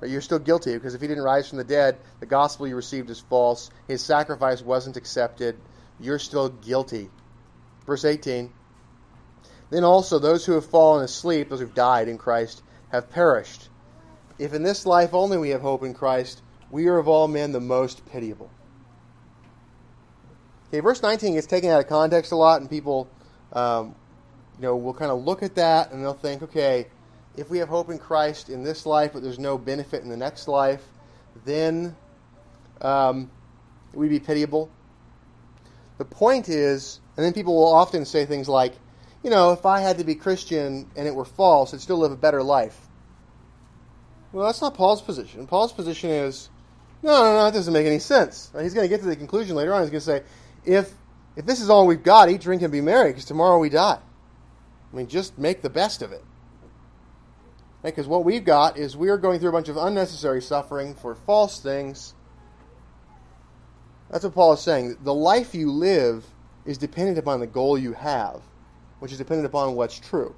[0.00, 2.74] but you're still guilty because if he didn't rise from the dead, the gospel you
[2.74, 3.70] received is false.
[3.86, 5.56] His sacrifice wasn't accepted.
[6.00, 7.10] You're still guilty.
[7.86, 8.50] Verse 18
[9.68, 13.68] Then also those who have fallen asleep, those who've died in Christ, have perished.
[14.38, 17.52] If in this life only we have hope in Christ, we are of all men
[17.52, 18.50] the most pitiable.
[20.68, 23.08] Okay, verse 19 gets taken out of context a lot, and people,
[23.52, 23.94] um,
[24.56, 26.86] you know, will kind of look at that and they'll think, okay,
[27.36, 30.16] if we have hope in Christ in this life, but there's no benefit in the
[30.16, 30.82] next life,
[31.44, 31.96] then
[32.80, 33.30] um,
[33.92, 34.70] we'd be pitiable.
[35.98, 38.74] The point is, and then people will often say things like,
[39.22, 42.12] you know, if I had to be Christian and it were false, I'd still live
[42.12, 42.78] a better life.
[44.32, 45.46] Well, that's not Paul's position.
[45.46, 46.48] Paul's position is,
[47.02, 48.50] no, no, no, that doesn't make any sense.
[48.60, 49.82] He's going to get to the conclusion later on.
[49.82, 50.22] He's going to say,
[50.64, 50.92] if
[51.36, 53.98] if this is all we've got, eat, drink, and be merry, because tomorrow we die.
[54.92, 56.22] I mean, just make the best of it.
[57.82, 61.14] Because what we've got is we are going through a bunch of unnecessary suffering for
[61.14, 62.14] false things.
[64.10, 64.98] That's what Paul is saying.
[65.02, 66.26] The life you live
[66.64, 68.42] is dependent upon the goal you have,
[68.98, 70.34] which is dependent upon what's true.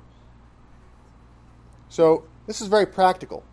[1.88, 3.44] So, this is very practical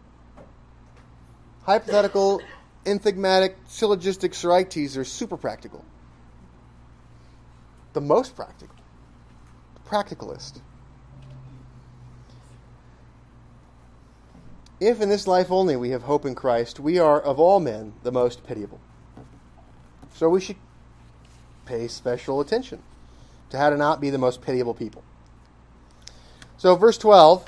[1.69, 2.41] hypothetical,
[2.86, 5.86] enthymematic, syllogistic sorites are super practical.
[7.93, 8.75] The most practical.
[9.75, 10.62] The practicalist.
[14.80, 17.94] If in this life only we have hope in Christ, we are of all men
[18.04, 18.80] the most pitiable.
[20.13, 20.56] So we should
[21.65, 22.82] pay special attention
[23.50, 25.04] to how to not be the most pitiable people.
[26.58, 27.46] So, verse 12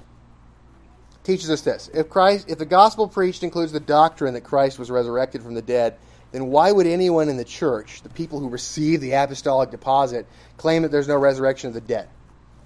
[1.24, 1.90] teaches us this.
[1.94, 5.62] If Christ if the gospel preached includes the doctrine that Christ was resurrected from the
[5.62, 5.98] dead,
[6.32, 10.26] then why would anyone in the church, the people who receive the apostolic deposit,
[10.58, 12.08] claim that there's no resurrection of the dead?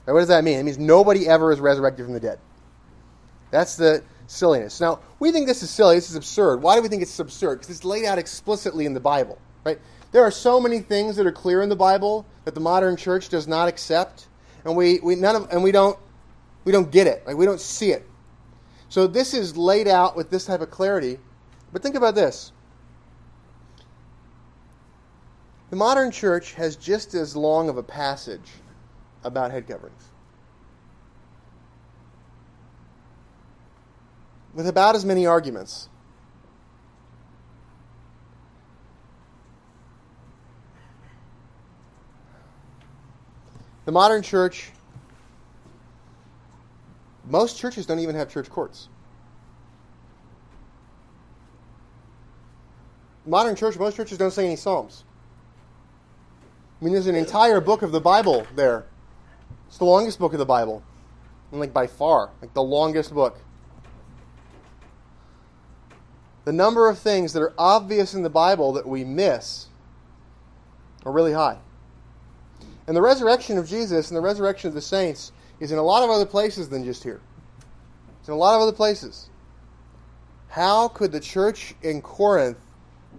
[0.06, 0.60] Now, what does that mean?
[0.60, 2.40] It means nobody ever is resurrected from the dead.
[3.50, 4.82] That's the silliness.
[4.82, 5.96] Now, we think this is silly.
[5.96, 6.62] This is absurd.
[6.62, 7.60] Why do we think it's absurd?
[7.60, 9.80] Because it's laid out explicitly in the Bible, right?
[10.12, 13.30] There are so many things that are clear in the Bible that the modern church
[13.30, 14.28] does not accept,
[14.64, 15.98] and we, we none of and we don't
[16.64, 17.26] we don't get it.
[17.28, 18.08] Like we don't see it.
[18.90, 21.20] So this is laid out with this type of clarity.
[21.74, 22.54] But think about this.
[25.70, 28.50] The modern church has just as long of a passage
[29.24, 30.04] about head coverings.
[34.56, 35.90] With about as many arguments.
[43.86, 44.72] The modern church
[47.28, 48.90] most churches don't even have church courts.
[53.26, 55.04] Modern church, most churches don't say any Psalms.
[56.80, 58.86] I mean, there's an entire book of the Bible there.
[59.68, 60.84] It's the longest book of the Bible.
[61.52, 63.40] And like by far, like the longest book.
[66.46, 69.68] The number of things that are obvious in the Bible that we miss
[71.06, 71.58] are really high.
[72.88, 76.04] And the resurrection of Jesus and the resurrection of the saints is in a lot
[76.04, 77.20] of other places than just here.
[78.20, 79.30] It's in a lot of other places.
[80.50, 82.58] How could the church in Corinth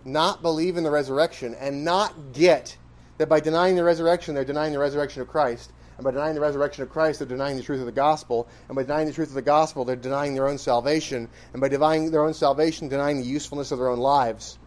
[0.05, 2.77] not believe in the resurrection and not get
[3.19, 5.73] that by denying the resurrection, they're denying the resurrection of Christ?
[5.97, 8.49] And by denying the resurrection of Christ, they're denying the truth of the gospel.
[8.69, 11.29] And by denying the truth of the gospel, they're denying their own salvation.
[11.53, 14.59] And by denying their own salvation, denying the usefulness of their own lives.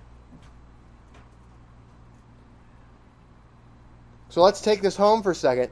[4.30, 5.72] So let's take this home for a second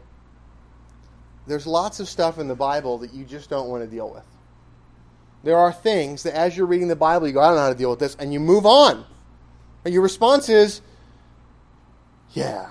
[1.47, 4.23] there's lots of stuff in the Bible that you just don't want to deal with.
[5.43, 7.69] There are things that as you're reading the Bible, you go, I don't know how
[7.69, 9.05] to deal with this, and you move on.
[9.85, 10.81] And your response is,
[12.33, 12.69] yeah.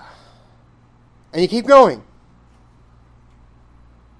[1.33, 2.03] And you keep going.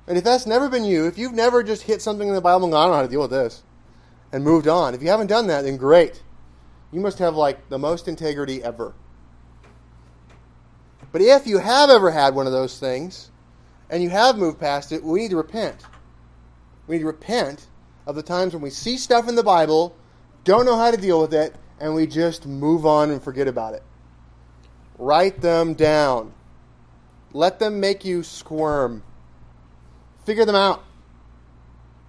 [0.08, 2.64] And if that's never been you, if you've never just hit something in the Bible
[2.66, 3.64] and gone, I don't know how to deal with this,
[4.32, 6.24] and moved on, if you haven't done that, then great.
[6.92, 8.94] You must have like the most integrity ever.
[11.12, 13.32] But if you have ever had one of those things
[13.90, 15.84] and you have moved past it, we need to repent.
[16.88, 17.68] We need to repent
[18.06, 19.96] of the times when we see stuff in the Bible,
[20.44, 23.74] don't know how to deal with it, and we just move on and forget about
[23.74, 23.84] it.
[24.98, 26.34] Write them down.
[27.34, 29.04] Let them make you squirm.
[30.28, 30.84] Figure them out.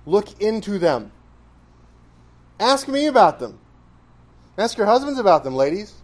[0.05, 1.13] Look into them.
[2.59, 3.61] Ask me about them.
[4.59, 5.95] Ask your husbands about them, ladies.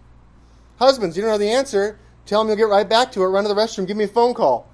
[0.78, 1.98] Husbands, you don't know the answer.
[2.24, 3.26] Tell them you'll get right back to it.
[3.26, 3.88] Run to the restroom.
[3.88, 4.70] Give me a phone call.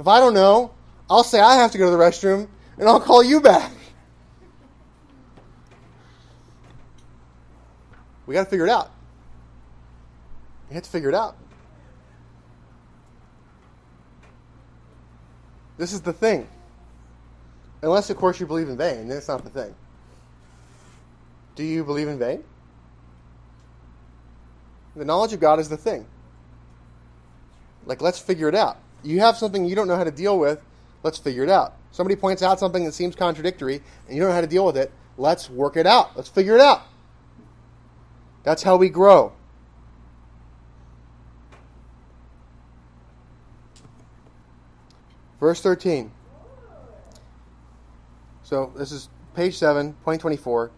[0.00, 0.72] If I don't know,
[1.08, 3.70] I'll say I have to go to the restroom and I'll call you back.
[8.26, 8.90] We got to figure it out.
[10.70, 11.36] You have to figure it out.
[15.78, 16.48] This is the thing.
[17.82, 19.74] Unless, of course, you believe in vain, then it's not the thing.
[21.56, 22.44] Do you believe in vain?
[24.94, 26.06] The knowledge of God is the thing.
[27.86, 28.78] Like, let's figure it out.
[29.02, 30.60] You have something you don't know how to deal with,
[31.02, 31.74] let's figure it out.
[31.90, 34.76] Somebody points out something that seems contradictory, and you don't know how to deal with
[34.76, 36.16] it, let's work it out.
[36.16, 36.82] Let's figure it out.
[38.44, 39.32] That's how we grow.
[45.42, 46.12] Verse 13.
[48.44, 50.70] So this is page 7, point 24.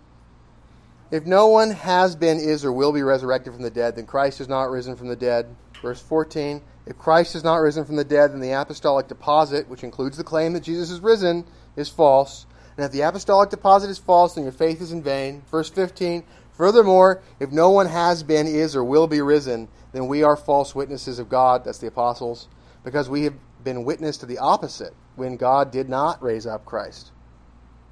[1.10, 4.40] If no one has been, is, or will be resurrected from the dead, then Christ
[4.40, 5.54] is not risen from the dead.
[5.82, 6.62] Verse 14.
[6.86, 10.24] If Christ is not risen from the dead, then the apostolic deposit, which includes the
[10.24, 11.44] claim that Jesus is risen,
[11.76, 12.46] is false.
[12.78, 15.42] And if the apostolic deposit is false, then your faith is in vain.
[15.50, 16.24] Verse 15.
[16.54, 20.74] Furthermore, if no one has been, is, or will be risen, then we are false
[20.74, 22.48] witnesses of God, that's the apostles,
[22.84, 27.10] because we have been witness to the opposite when God did not raise up Christ.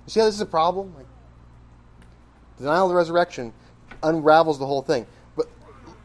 [0.07, 0.95] You see how this is a problem?
[0.95, 1.07] Like,
[2.59, 3.53] denial of the resurrection
[4.03, 5.07] unravels the whole thing.
[5.37, 5.49] But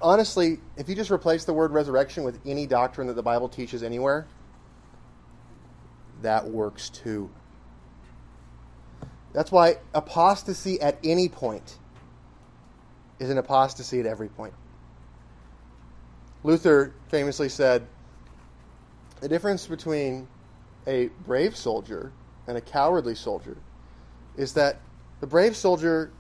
[0.02, 3.84] honestly, if you just replace the word resurrection with any doctrine that the Bible teaches
[3.84, 4.26] anywhere,
[6.22, 7.30] that works too.
[9.34, 11.78] That's why apostasy at any point
[13.20, 14.54] is an apostasy at every point.
[16.44, 17.86] Luther famously said
[19.22, 20.28] the difference between
[20.86, 22.12] a brave soldier
[22.48, 23.58] and a cowardly soldier
[24.38, 24.80] is that
[25.20, 26.12] the brave soldier,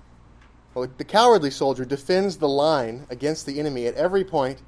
[0.74, 4.62] well, the cowardly soldier defends the line against the enemy at every point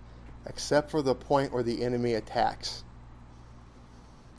[0.46, 2.84] except for the point where the enemy attacks.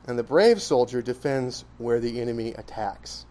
[0.06, 3.26] And the brave soldier defends where the enemy attacks.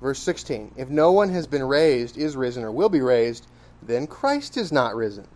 [0.00, 3.46] Verse 16 If no one has been raised, is risen, or will be raised,
[3.82, 5.26] then Christ is not risen.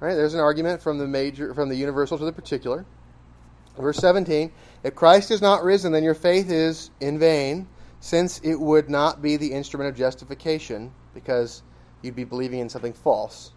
[0.00, 2.84] Right, there's an argument from the major from the universal to the particular.
[3.78, 4.50] Verse 17
[4.82, 7.68] If Christ is not risen, then your faith is in vain,
[8.00, 11.62] since it would not be the instrument of justification, because
[12.02, 13.52] you'd be believing in something false.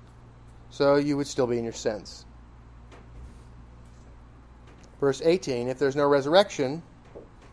[0.69, 2.25] So you would still be in your sins.
[4.99, 6.83] Verse 18 If there's no resurrection,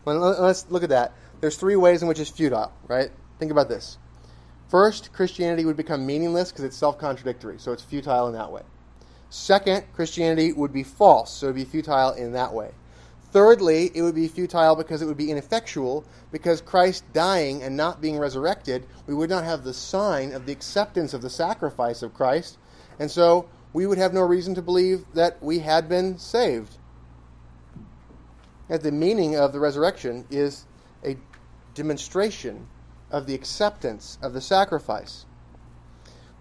[0.05, 3.11] well, let's look at that there's three ways in which it's futile, right?
[3.37, 3.97] Think about this.
[4.69, 8.61] First, Christianity would become meaningless because it's self contradictory, so it's futile in that way.
[9.29, 12.71] Second, Christianity would be false, so it would be futile in that way.
[13.33, 17.99] Thirdly, it would be futile because it would be ineffectual, because Christ dying and not
[17.99, 22.13] being resurrected, we would not have the sign of the acceptance of the sacrifice of
[22.13, 22.57] Christ,
[22.99, 26.77] and so we would have no reason to believe that we had been saved.
[28.69, 30.67] And the meaning of the resurrection is
[31.03, 31.17] a
[31.73, 32.67] demonstration
[33.11, 35.25] of the acceptance of the sacrifice.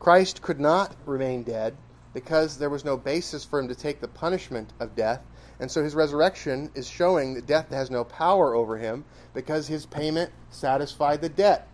[0.00, 1.76] Christ could not remain dead
[2.14, 5.22] because there was no basis for him to take the punishment of death.
[5.60, 9.86] And so his resurrection is showing that death has no power over him because his
[9.86, 11.68] payment satisfied the debt.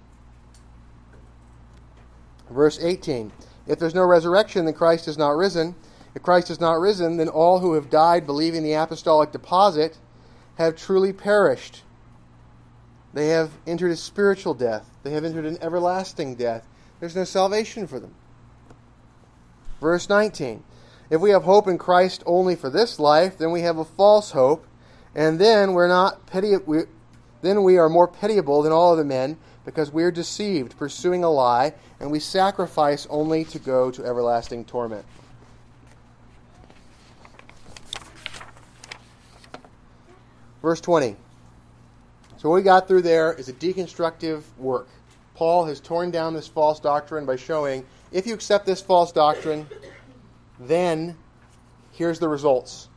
[2.50, 3.32] Verse 18
[3.66, 5.74] If there's no resurrection, then Christ is not risen.
[6.14, 9.98] If Christ is not risen, then all who have died believing the apostolic deposit
[10.56, 11.82] have truly perished.
[13.18, 14.88] They have entered a spiritual death.
[15.02, 16.64] They have entered an everlasting death.
[17.00, 18.14] There's no salvation for them.
[19.80, 20.62] Verse 19
[21.10, 24.30] If we have hope in Christ only for this life, then we have a false
[24.30, 24.64] hope,
[25.16, 26.58] and then we're not petty.
[26.58, 26.82] We,
[27.42, 31.28] then we are more pitiable than all other men because we are deceived, pursuing a
[31.28, 35.04] lie, and we sacrifice only to go to everlasting torment.
[40.62, 41.16] Verse 20.
[42.39, 44.89] So what we got through there is a deconstructive work.
[45.34, 49.66] Paul has torn down this false doctrine by showing if you accept this false doctrine,
[50.61, 51.16] then
[51.93, 52.89] here's the results.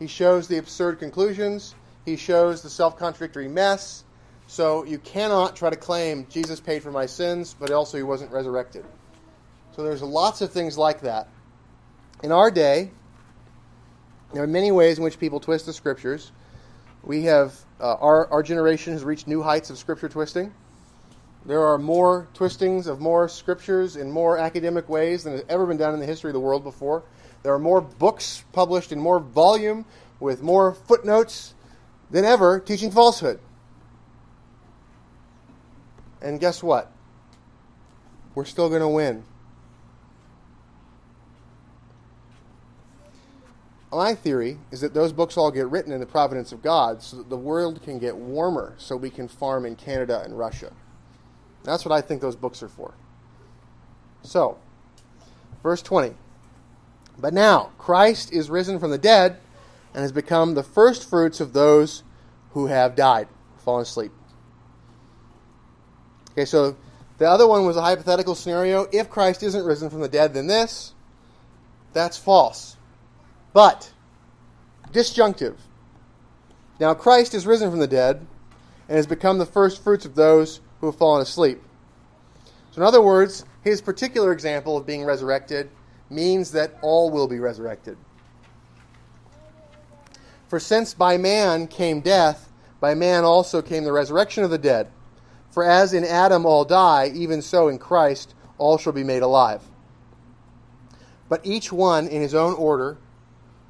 [0.00, 1.74] He shows the absurd conclusions,
[2.04, 4.04] he shows the self contradictory mess.
[4.48, 8.32] So you cannot try to claim Jesus paid for my sins, but also he wasn't
[8.32, 8.84] resurrected.
[9.76, 11.28] So there's lots of things like that.
[12.24, 12.90] In our day,
[14.32, 16.32] there are many ways in which people twist the scriptures.
[17.04, 20.52] We have uh, our our generation has reached new heights of scripture twisting.
[21.46, 25.78] There are more twistings of more scriptures in more academic ways than has ever been
[25.78, 27.02] done in the history of the world before.
[27.42, 29.86] There are more books published in more volume
[30.18, 31.54] with more footnotes
[32.10, 33.40] than ever teaching falsehood.
[36.20, 36.92] And guess what?
[38.34, 39.24] We're still going to win.
[43.92, 47.16] My theory is that those books all get written in the providence of God so
[47.16, 50.72] that the world can get warmer so we can farm in Canada and Russia.
[51.64, 52.94] That's what I think those books are for.
[54.22, 54.58] So,
[55.62, 56.14] verse 20.
[57.18, 59.38] But now, Christ is risen from the dead
[59.92, 62.04] and has become the first fruits of those
[62.52, 63.28] who have died,
[63.58, 64.12] fallen asleep.
[66.32, 66.76] Okay, so
[67.18, 68.86] the other one was a hypothetical scenario.
[68.92, 70.94] If Christ isn't risen from the dead, then this.
[71.92, 72.76] That's false.
[73.52, 73.92] But,
[74.92, 75.60] disjunctive.
[76.78, 78.26] Now, Christ is risen from the dead
[78.88, 81.62] and has become the first fruits of those who have fallen asleep.
[82.70, 85.70] So, in other words, his particular example of being resurrected
[86.08, 87.96] means that all will be resurrected.
[90.48, 94.88] For since by man came death, by man also came the resurrection of the dead.
[95.50, 99.62] For as in Adam all die, even so in Christ all shall be made alive.
[101.28, 102.98] But each one in his own order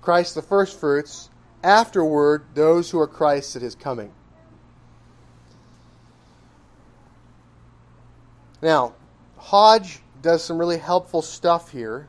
[0.01, 1.29] Christ the firstfruits,
[1.63, 4.13] afterward those who are Christ's at his coming.
[8.63, 8.95] Now,
[9.37, 12.09] Hodge does some really helpful stuff here.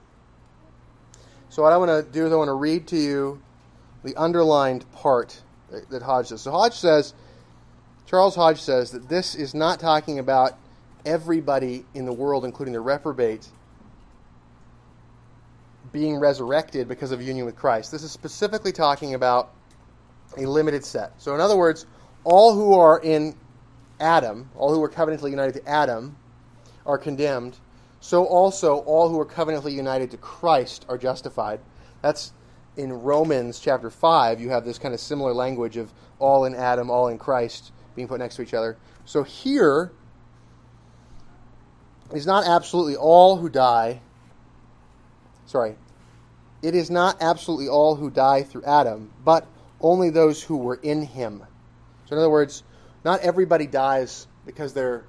[1.49, 3.41] So, what I want to do is I want to read to you
[4.03, 5.41] the underlined part
[5.89, 6.41] that Hodge does.
[6.41, 7.13] So, Hodge says,
[8.05, 10.57] Charles Hodge says that this is not talking about
[11.05, 13.47] everybody in the world, including the reprobate,
[15.91, 17.91] being resurrected because of union with Christ.
[17.91, 19.53] This is specifically talking about
[20.37, 21.13] a limited set.
[21.21, 21.85] So, in other words,
[22.23, 23.35] all who are in
[23.99, 26.15] Adam, all who are covenantally united to Adam,
[26.85, 27.57] are condemned.
[27.99, 31.59] So also all who are covenantally united to Christ are justified.
[32.01, 32.33] That's
[32.75, 34.41] in Romans chapter 5.
[34.41, 38.07] You have this kind of similar language of all in Adam, all in Christ being
[38.07, 38.77] put next to each other.
[39.05, 39.91] So here
[42.13, 44.01] is not absolutely all who die.
[45.51, 45.75] Sorry.
[46.61, 49.45] It is not absolutely all who die through Adam, but
[49.81, 51.43] only those who were in him.
[52.05, 52.63] So, in other words,
[53.03, 55.03] not everybody dies because they're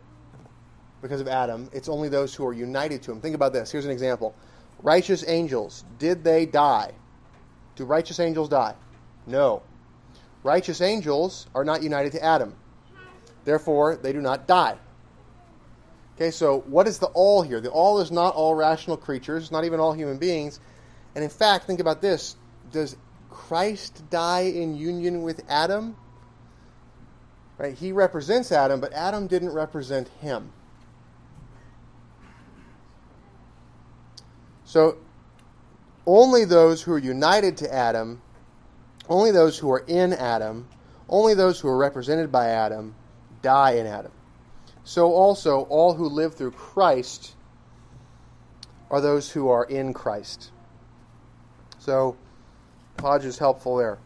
[1.01, 1.71] because of Adam.
[1.73, 3.21] It's only those who are united to him.
[3.21, 3.71] Think about this.
[3.71, 4.35] Here's an example.
[4.83, 6.91] Righteous angels, did they die?
[7.77, 8.75] Do righteous angels die?
[9.29, 9.63] No.
[10.43, 12.55] Righteous angels are not united to Adam.
[13.45, 14.77] Therefore, they do not die.
[16.17, 17.61] Okay, so what is the all here?
[17.61, 20.61] The all is not all rational creatures, not even all human beings.
[21.15, 22.37] And in fact, think about this.
[22.71, 22.97] Does
[23.31, 25.97] Christ die in union with Adam?
[27.59, 27.75] Right?
[27.75, 30.53] He represents Adam, but Adam didn't represent him.
[34.65, 34.97] So,
[36.07, 38.23] only those who are united to Adam,
[39.09, 40.67] only those who are in Adam,
[41.09, 42.95] only those who are represented by Adam
[43.43, 44.13] die in Adam.
[44.85, 47.35] So also, all who live through Christ
[48.91, 50.51] are those who are in Christ.
[51.79, 52.17] So,
[53.01, 53.99] Hodge is helpful there.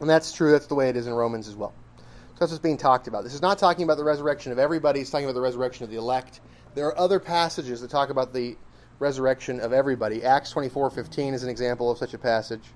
[0.00, 1.74] And that's true, that's the way it is in Romans as well.
[1.98, 3.24] So that's what's being talked about.
[3.24, 5.90] This is not talking about the resurrection of everybody, it's talking about the resurrection of
[5.90, 6.40] the elect.
[6.74, 8.56] There are other passages that talk about the
[8.98, 10.22] resurrection of everybody.
[10.22, 12.72] Acts 24:15 is an example of such a passage.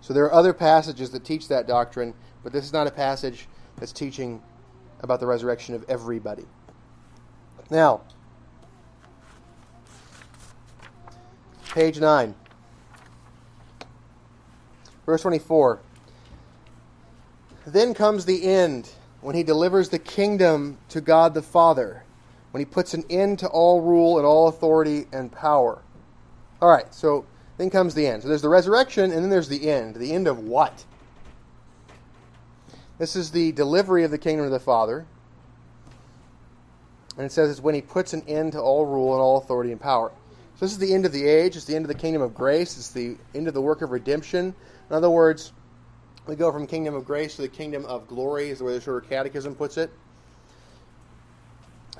[0.00, 3.48] So there are other passages that teach that doctrine, but this is not a passage
[3.76, 4.42] that's teaching
[5.02, 6.44] about the resurrection of everybody.
[7.70, 8.02] Now,
[11.70, 12.34] page 9.
[15.06, 15.80] Verse 24.
[17.66, 18.90] Then comes the end
[19.20, 22.04] when he delivers the kingdom to God the Father,
[22.50, 25.80] when he puts an end to all rule and all authority and power.
[26.60, 27.24] All right, so
[27.56, 28.22] then comes the end.
[28.22, 29.94] So there's the resurrection, and then there's the end.
[29.94, 30.84] The end of what?
[32.98, 35.06] This is the delivery of the kingdom of the Father.
[37.16, 39.72] And it says it's when he puts an end to all rule and all authority
[39.72, 40.10] and power.
[40.56, 41.56] So this is the end of the age.
[41.56, 42.76] It's the end of the kingdom of grace.
[42.76, 44.54] It's the end of the work of redemption.
[44.88, 45.52] In other words,
[46.26, 48.80] we go from kingdom of grace to the kingdom of glory, is the way the
[48.80, 49.90] Shorter Catechism puts it.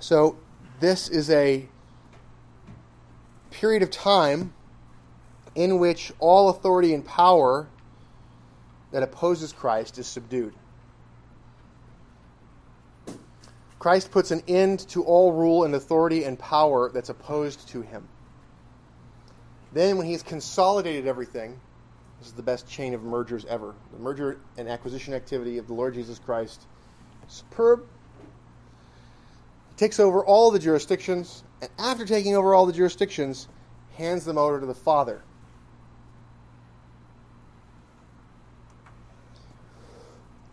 [0.00, 0.36] So,
[0.80, 1.66] this is a
[3.50, 4.52] period of time
[5.54, 7.68] in which all authority and power
[8.90, 10.54] that opposes Christ is subdued.
[13.82, 18.06] Christ puts an end to all rule and authority and power that's opposed to him.
[19.72, 21.58] Then, when he's consolidated everything,
[22.20, 23.74] this is the best chain of mergers ever.
[23.92, 26.62] The merger and acquisition activity of the Lord Jesus Christ.
[27.26, 27.84] Superb.
[29.70, 33.48] He takes over all the jurisdictions, and after taking over all the jurisdictions,
[33.96, 35.24] hands them over to the Father.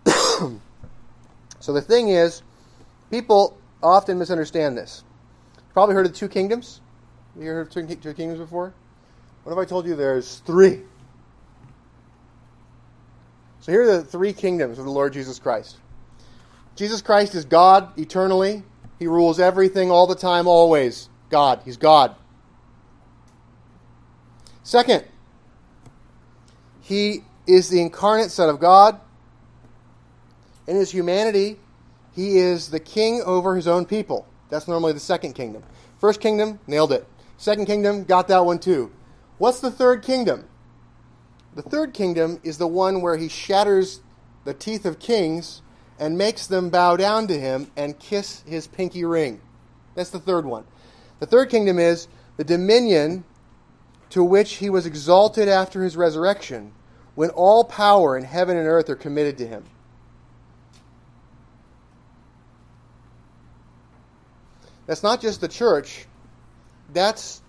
[1.60, 2.42] so the thing is,
[3.10, 5.04] people often misunderstand this.
[5.56, 6.82] You've probably heard of two kingdoms.
[7.38, 8.74] You heard of two, two kingdoms before?
[9.44, 10.82] What if I told you there's three?
[13.62, 15.78] So here are the three kingdoms of the Lord Jesus Christ.
[16.76, 18.64] Jesus Christ is God eternally.
[19.00, 21.10] He rules everything all the time, always.
[21.30, 21.62] God.
[21.66, 22.16] He's God.
[24.64, 25.04] Second,
[26.82, 29.00] he is the incarnate Son of God.
[30.68, 31.58] In his humanity,
[32.20, 34.28] he is the king over his own people.
[34.50, 35.64] That's normally the second kingdom.
[36.00, 37.08] First kingdom, nailed it.
[37.38, 38.92] Second kingdom, got that one too.
[39.38, 40.50] What's the third kingdom?
[41.56, 44.02] The third kingdom is the one where he shatters
[44.44, 45.62] the teeth of kings
[45.98, 49.40] and makes them bow down to him and kiss his pinky ring.
[49.96, 50.66] That's the third one.
[51.20, 53.24] The third kingdom is the dominion
[54.10, 56.74] to which he was exalted after his resurrection,
[57.16, 59.64] when all power in heaven and earth are committed to him.
[64.90, 66.08] That's not just the church,
[66.92, 67.44] that's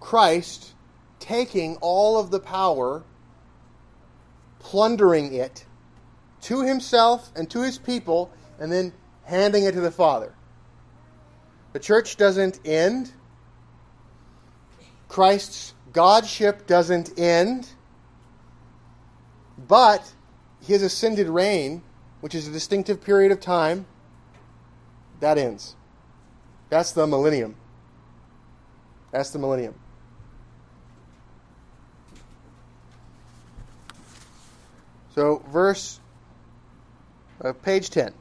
[0.00, 0.72] Christ
[1.18, 3.04] taking all of the power,
[4.58, 5.66] plundering it
[6.40, 8.94] to himself and to his people, and then
[9.24, 10.32] handing it to the Father.
[11.74, 13.12] The church doesn't end.
[15.08, 17.68] Christ's Godship doesn't end.
[19.68, 20.10] But
[20.62, 21.82] his ascended reign,
[22.22, 23.84] which is a distinctive period of time,
[25.20, 25.76] that ends.
[26.68, 27.54] That's the millennium.
[29.12, 29.74] That's the millennium.
[35.14, 36.00] So, verse,
[37.42, 38.12] uh, page 10.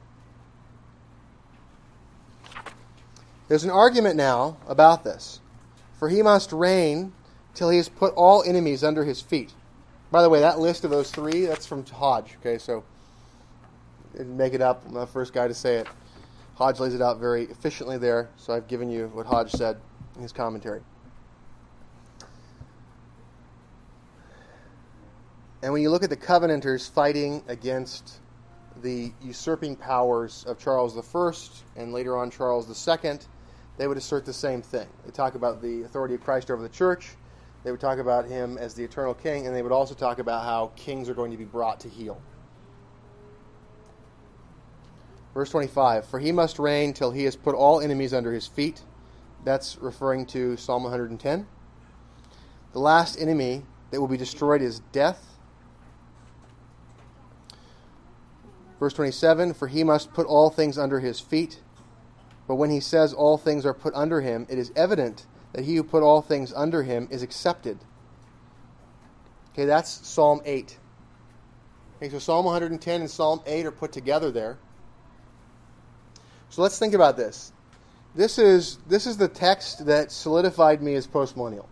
[3.48, 5.42] There's an argument now about this.
[6.00, 7.14] For he must reign
[7.54, 9.54] till he has put all enemies under his feet.
[10.12, 12.38] By the way, that list of those three, that's from Hodge.
[12.40, 12.84] Okay, so
[14.14, 14.84] didn't make it up.
[14.88, 15.88] I'm the first guy to say it.
[16.56, 19.78] Hodge lays it out very efficiently there, so I've given you what Hodge said
[20.16, 20.82] in his commentary.
[25.62, 28.20] And when you look at the Covenanters fighting against
[28.82, 33.18] the usurping powers of Charles I and later on Charles II,
[33.78, 34.88] they would assert the same thing.
[35.04, 37.10] They talk about the authority of Christ over the church.
[37.64, 40.44] They would talk about him as the eternal king, and they would also talk about
[40.44, 42.22] how kings are going to be brought to heel.
[45.36, 48.82] Verse 25 For he must reign till he has put all enemies under his feet.
[49.44, 51.46] That's referring to Psalm 110.
[52.72, 55.38] The last enemy that will be destroyed is death.
[58.80, 61.62] Verse 27 For he must put all things under his feet.
[62.48, 65.76] But when he says all things are put under him, it is evident that he
[65.76, 67.80] who put all things under him is accepted.
[69.52, 70.78] Okay, that's Psalm 8.
[71.98, 74.60] Okay, so Psalm 110 and Psalm 8 are put together there.
[76.56, 77.52] So let's think about this.
[78.16, 81.66] This is this is the text that solidified me as postmillennial.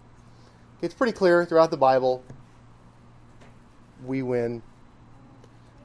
[0.81, 2.21] It's pretty clear throughout the Bible.
[4.05, 4.61] We win.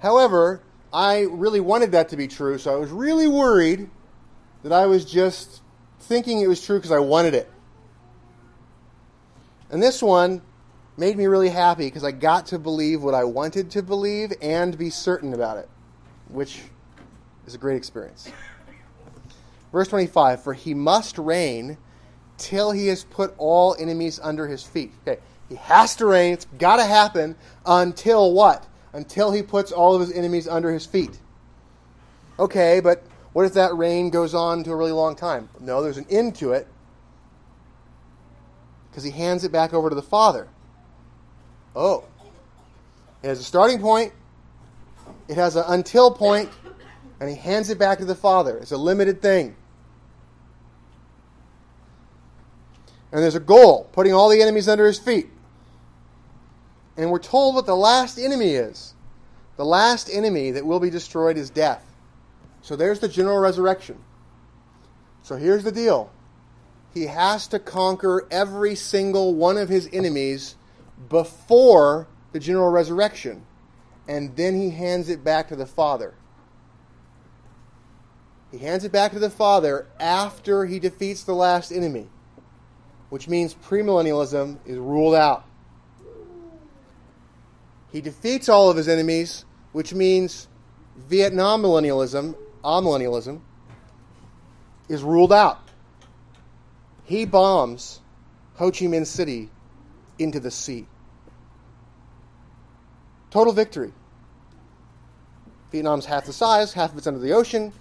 [0.00, 3.88] However, I really wanted that to be true, so I was really worried
[4.64, 5.62] that I was just
[6.00, 7.48] thinking it was true because I wanted it.
[9.70, 10.42] And this one
[10.96, 14.76] made me really happy because I got to believe what I wanted to believe and
[14.76, 15.68] be certain about it,
[16.26, 16.62] which
[17.46, 18.32] is a great experience.
[19.72, 21.78] Verse 25 For he must reign
[22.36, 24.92] till he has put all enemies under his feet.
[25.06, 26.32] Okay, he has to reign.
[26.32, 28.66] It's got to happen until what?
[28.92, 31.18] Until he puts all of his enemies under his feet.
[32.38, 33.02] Okay, but
[33.32, 35.48] what if that reign goes on to a really long time?
[35.60, 36.66] No, there's an end to it
[38.90, 40.48] because he hands it back over to the Father.
[41.76, 42.04] Oh,
[43.22, 44.12] it has a starting point,
[45.28, 46.48] it has an until point,
[47.20, 48.58] and he hands it back to the Father.
[48.58, 49.56] It's a limited thing.
[53.10, 55.28] And there's a goal, putting all the enemies under his feet.
[56.96, 58.94] And we're told what the last enemy is.
[59.56, 61.84] The last enemy that will be destroyed is death.
[62.62, 63.98] So there's the general resurrection.
[65.22, 66.10] So here's the deal
[66.92, 70.56] he has to conquer every single one of his enemies
[71.08, 73.44] before the general resurrection,
[74.06, 76.14] and then he hands it back to the Father.
[78.50, 82.08] He hands it back to the Father after he defeats the last enemy,
[83.10, 85.44] which means premillennialism is ruled out.
[87.92, 90.48] He defeats all of his enemies, which means
[90.96, 92.34] Vietnam millennialism,
[92.64, 93.40] ah, amillennialism,
[94.88, 95.60] is ruled out.
[97.04, 98.00] He bombs
[98.56, 99.50] Ho Chi Minh City
[100.18, 100.86] into the sea.
[103.30, 103.92] Total victory.
[105.70, 107.72] Vietnam's half the size, half of it's under the ocean,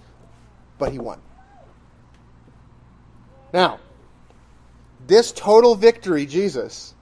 [0.78, 1.20] but he won.
[3.52, 3.80] Now,
[5.06, 6.94] this total victory, Jesus,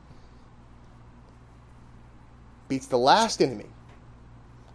[2.69, 3.67] beats the last enemy.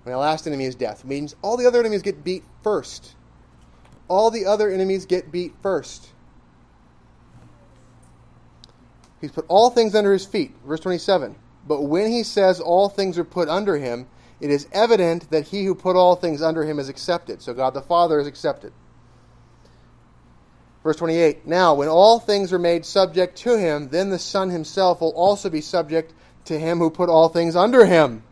[0.05, 1.01] And the last enemy is death.
[1.01, 3.15] It means all the other enemies get beat first.
[4.07, 6.09] All the other enemies get beat first.
[9.21, 10.53] He's put all things under his feet.
[10.65, 11.35] Verse 27.
[11.67, 14.07] But when he says all things are put under him,
[14.39, 17.41] it is evident that he who put all things under him is accepted.
[17.41, 18.73] So God the Father is accepted.
[20.83, 25.01] Verse 28 Now, when all things are made subject to him, then the Son himself
[25.01, 26.13] will also be subject
[26.45, 28.23] to him who put all things under him,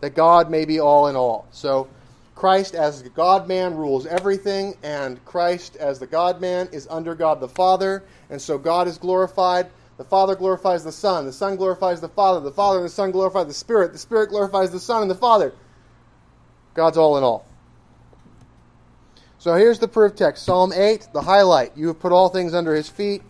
[0.00, 1.46] that God may be all in all.
[1.50, 1.88] So,
[2.34, 7.14] Christ as the God man rules everything, and Christ as the God man is under
[7.14, 9.68] God the Father, and so God is glorified.
[9.96, 13.12] The Father glorifies the Son, the Son glorifies the Father, the Father and the Son
[13.12, 15.52] glorify the Spirit, the Spirit glorifies the Son and the Father.
[16.74, 17.46] God's all in all.
[19.44, 21.76] So here's the proof text Psalm 8, the highlight.
[21.76, 23.20] You have put all things under his feet.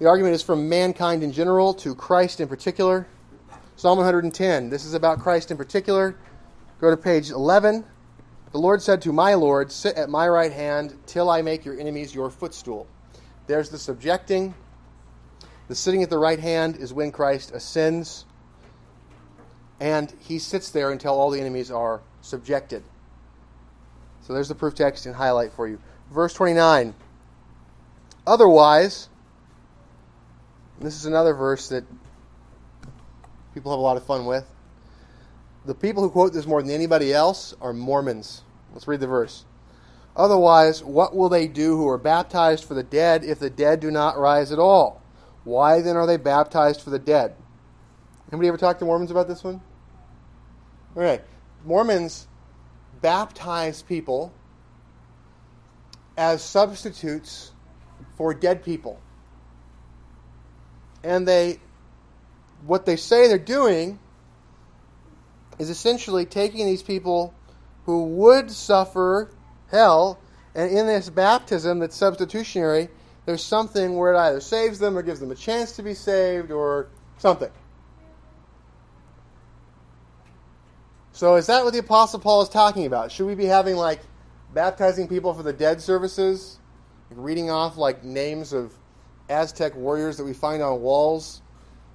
[0.00, 3.06] The argument is from mankind in general to Christ in particular.
[3.76, 6.16] Psalm 110, this is about Christ in particular.
[6.80, 7.84] Go to page 11.
[8.50, 11.78] The Lord said to my Lord, Sit at my right hand till I make your
[11.78, 12.88] enemies your footstool.
[13.46, 14.54] There's the subjecting.
[15.68, 18.24] The sitting at the right hand is when Christ ascends,
[19.78, 22.82] and he sits there until all the enemies are subjected.
[24.22, 25.80] So there's the proof text in highlight for you.
[26.12, 26.94] Verse 29.
[28.26, 29.08] Otherwise,
[30.80, 31.84] this is another verse that
[33.54, 34.44] people have a lot of fun with.
[35.64, 38.42] The people who quote this more than anybody else are Mormons.
[38.72, 39.44] Let's read the verse.
[40.14, 43.90] Otherwise, what will they do who are baptized for the dead if the dead do
[43.90, 45.02] not rise at all?
[45.44, 47.34] Why then are they baptized for the dead?
[48.30, 49.60] Anybody ever talk to Mormons about this one?
[50.96, 51.22] Okay.
[51.64, 52.26] Mormons
[53.00, 54.32] baptize people
[56.16, 57.52] as substitutes
[58.16, 59.00] for dead people.
[61.04, 61.60] And they
[62.66, 63.98] what they say they're doing
[65.58, 67.34] is essentially taking these people
[67.84, 69.30] who would suffer
[69.70, 70.18] hell,
[70.54, 72.88] and in this baptism that's substitutionary,
[73.26, 76.50] there's something where it either saves them or gives them a chance to be saved
[76.50, 76.88] or
[77.18, 77.50] something.
[81.18, 83.10] So is that what the Apostle Paul is talking about?
[83.10, 83.98] Should we be having like
[84.54, 86.60] baptizing people for the dead services?
[87.10, 88.72] Reading off like names of
[89.28, 91.42] Aztec warriors that we find on walls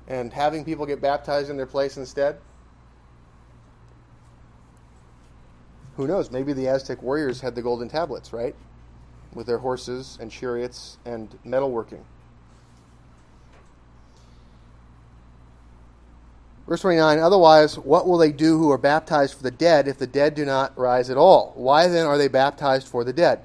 [0.10, 2.38] and having people get baptized in their place instead?
[5.96, 6.30] Who knows?
[6.30, 8.58] Maybe the Aztec warriors had the golden tablets, right?
[9.34, 12.04] With their horses and chariots and metalworking.
[16.68, 20.07] Verse 29 Otherwise, what will they do who are baptized for the dead if the
[20.07, 21.53] dead do not rise at all?
[21.55, 23.41] Why then are they baptized for the dead?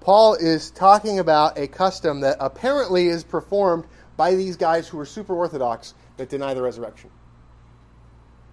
[0.00, 3.84] Paul is talking about a custom that apparently is performed
[4.16, 7.10] by these guys who are super orthodox that deny the resurrection.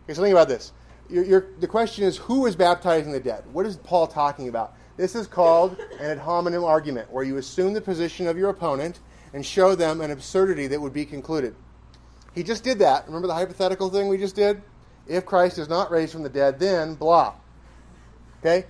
[0.06, 0.74] Okay, so think about this.
[1.10, 3.44] You're, you're, the question is who is baptizing the dead?
[3.54, 4.76] What is Paul talking about?
[4.98, 9.00] This is called an ad hominem argument, where you assume the position of your opponent
[9.34, 11.56] and show them an absurdity that would be concluded.
[12.34, 13.06] He just did that.
[13.08, 14.62] Remember the hypothetical thing we just did?
[15.08, 17.36] If Christ is not raised from the dead, then blah.
[18.40, 18.66] Okay?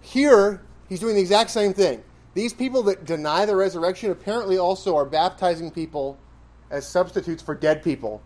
[0.00, 2.02] Here, he's doing the exact same thing.
[2.34, 6.18] These people that deny the resurrection apparently also are baptizing people
[6.70, 8.22] as substitutes for dead people.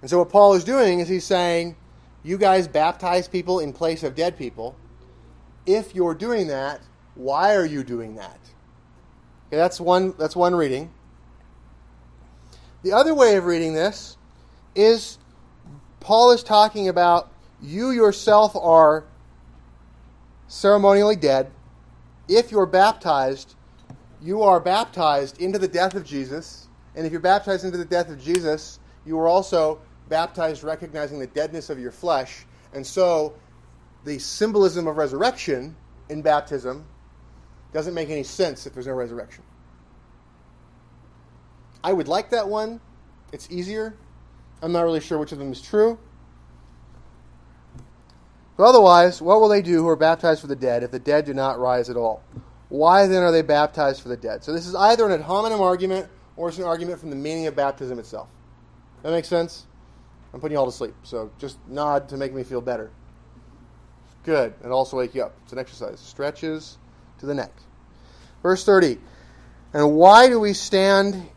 [0.00, 1.74] And so, what Paul is doing is he's saying,
[2.22, 4.76] You guys baptize people in place of dead people.
[5.64, 6.80] If you're doing that,
[7.14, 8.38] why are you doing that?
[9.48, 10.92] Okay, that's one, that's one reading.
[12.86, 14.16] The other way of reading this
[14.76, 15.18] is
[15.98, 19.02] Paul is talking about you yourself are
[20.46, 21.50] ceremonially dead.
[22.28, 23.56] If you're baptized,
[24.22, 26.68] you are baptized into the death of Jesus.
[26.94, 31.26] And if you're baptized into the death of Jesus, you are also baptized recognizing the
[31.26, 32.46] deadness of your flesh.
[32.72, 33.34] And so
[34.04, 35.74] the symbolism of resurrection
[36.08, 36.84] in baptism
[37.72, 39.42] doesn't make any sense if there's no resurrection.
[41.86, 42.80] I would like that one.
[43.32, 43.94] It's easier.
[44.60, 46.00] I'm not really sure which of them is true.
[48.56, 51.26] But otherwise, what will they do who are baptized for the dead if the dead
[51.26, 52.24] do not rise at all?
[52.70, 54.42] Why then are they baptized for the dead?
[54.42, 57.46] So this is either an ad hominem argument or it's an argument from the meaning
[57.46, 58.26] of baptism itself.
[59.04, 59.66] That makes sense?
[60.34, 62.90] I'm putting you all to sleep, so just nod to make me feel better.
[64.24, 64.54] Good.
[64.64, 65.36] And also wake you up.
[65.44, 66.00] It's an exercise.
[66.00, 66.78] Stretches
[67.20, 67.52] to the neck.
[68.42, 68.98] Verse 30.
[69.72, 71.28] And why do we stand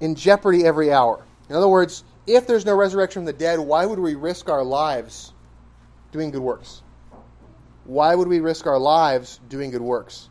[0.00, 1.24] in jeopardy every hour?
[1.48, 4.64] In other words, if there's no resurrection from the dead, why would we risk our
[4.64, 5.32] lives
[6.12, 6.82] doing good works?
[7.84, 10.28] Why would we risk our lives doing good works?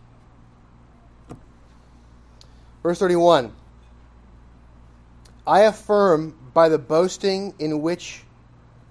[2.83, 3.53] Verse 31
[5.47, 8.23] I affirm by the boasting in which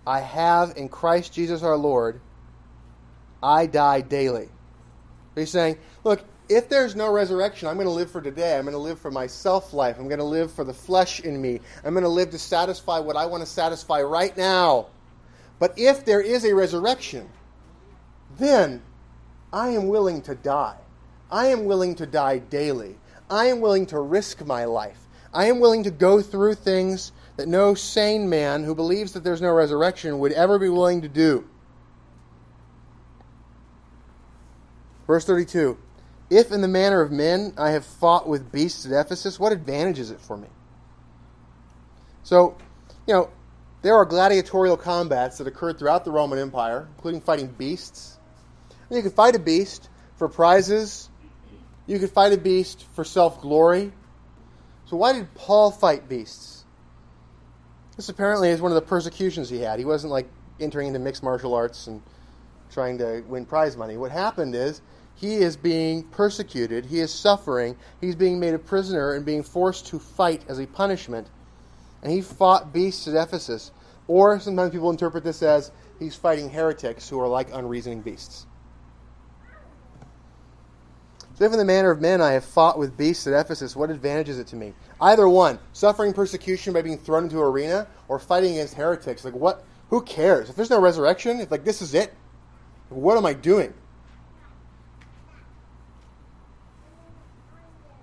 [0.07, 2.21] I have in Christ Jesus our Lord,
[3.43, 4.49] I die daily.
[5.35, 8.57] He's saying, look, if there's no resurrection, I'm going to live for today.
[8.57, 9.97] I'm going to live for my self life.
[9.99, 11.61] I'm going to live for the flesh in me.
[11.85, 14.89] I'm going to live to satisfy what I want to satisfy right now.
[15.59, 17.29] But if there is a resurrection,
[18.39, 18.83] then
[19.53, 20.77] I am willing to die.
[21.31, 22.97] I am willing to die daily.
[23.31, 24.99] I am willing to risk my life.
[25.33, 29.41] I am willing to go through things that no sane man who believes that there's
[29.41, 31.49] no resurrection would ever be willing to do.
[35.07, 35.79] Verse 32
[36.35, 40.01] If in the manner of men I have fought with beasts at Ephesus, what advantage
[40.01, 40.49] is it for me?
[42.25, 42.57] So,
[43.07, 43.31] you know,
[43.83, 48.19] there are gladiatorial combats that occurred throughout the Roman Empire, including fighting beasts.
[48.91, 51.09] And you could fight a beast for prizes,
[51.87, 53.93] you could fight a beast for self glory.
[54.87, 56.65] So, why did Paul fight beasts?
[57.95, 59.79] This apparently is one of the persecutions he had.
[59.79, 60.27] He wasn't like
[60.59, 62.03] entering into mixed martial arts and
[62.73, 63.97] trying to win prize money.
[63.97, 64.83] What happened is
[65.15, 69.87] he is being persecuted, he is suffering, he's being made a prisoner and being forced
[69.89, 71.29] to fight as a punishment.
[72.03, 73.73] And he fought beasts at Ephesus.
[74.07, 78.47] Or sometimes people interpret this as he's fighting heretics who are like unreasoning beasts.
[81.37, 83.91] So if in the manner of men I have fought with beasts at Ephesus, what
[83.91, 84.73] advantage is it to me?
[85.01, 89.25] Either one, suffering persecution by being thrown into an arena, or fighting against heretics.
[89.25, 89.65] Like what?
[89.91, 90.49] Who cares?
[90.49, 92.15] If there's no resurrection, if like this is it,
[92.89, 93.75] what am I doing?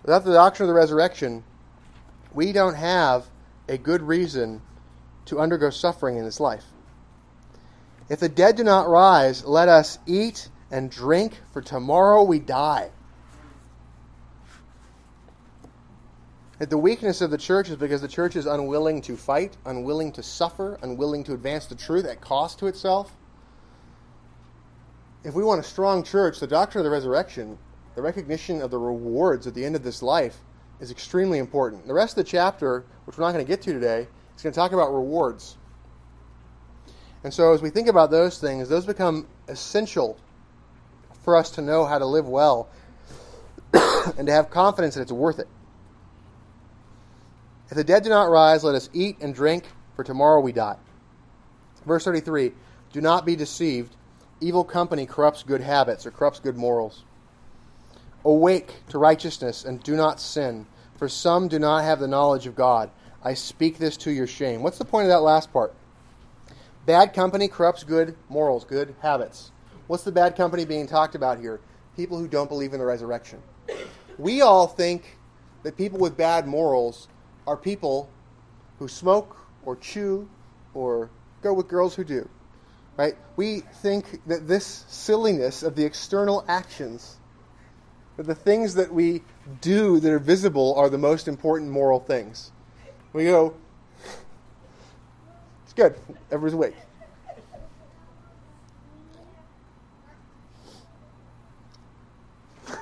[0.03, 1.43] Without the doctrine of the resurrection,
[2.33, 3.27] we don't have
[3.67, 4.61] a good reason
[5.25, 6.65] to undergo suffering in this life.
[8.09, 12.89] If the dead do not rise, let us eat and drink, for tomorrow we die.
[16.59, 20.23] The weakness of the church is because the church is unwilling to fight, unwilling to
[20.23, 23.15] suffer, unwilling to advance the truth at cost to itself.
[25.23, 27.57] If we want a strong church, the doctrine of the resurrection
[27.95, 30.37] the recognition of the rewards at the end of this life
[30.79, 31.85] is extremely important.
[31.87, 34.53] The rest of the chapter, which we're not going to get to today, is going
[34.53, 35.57] to talk about rewards.
[37.23, 40.17] And so, as we think about those things, those become essential
[41.23, 42.67] for us to know how to live well
[43.73, 45.47] and to have confidence that it's worth it.
[47.69, 49.65] If the dead do not rise, let us eat and drink,
[49.95, 50.77] for tomorrow we die.
[51.85, 52.51] Verse 33
[52.91, 53.95] Do not be deceived.
[54.39, 57.03] Evil company corrupts good habits or corrupts good morals.
[58.23, 62.55] Awake to righteousness and do not sin, for some do not have the knowledge of
[62.55, 62.91] God.
[63.23, 64.61] I speak this to your shame.
[64.61, 65.73] What's the point of that last part?
[66.85, 69.51] Bad company corrupts good morals, good habits.
[69.87, 71.59] What's the bad company being talked about here?
[71.95, 73.41] People who don't believe in the resurrection.
[74.17, 75.17] We all think
[75.63, 77.07] that people with bad morals
[77.45, 78.09] are people
[78.79, 80.27] who smoke or chew
[80.73, 81.09] or
[81.41, 82.27] go with girls who do.
[82.97, 83.15] Right?
[83.35, 87.17] We think that this silliness of the external actions
[88.17, 89.21] that the things that we
[89.61, 92.51] do that are visible are the most important moral things.
[93.13, 93.53] We go,
[95.63, 95.95] it's good.
[96.31, 96.75] Everyone's awake.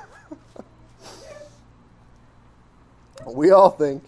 [3.26, 4.04] we all think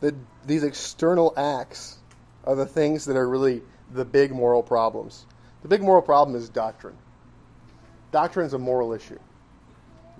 [0.00, 0.14] that
[0.46, 1.98] these external acts
[2.44, 3.62] are the things that are really
[3.92, 5.26] the big moral problems.
[5.62, 6.96] The big moral problem is doctrine.
[8.12, 9.18] Doctrine is a moral issue.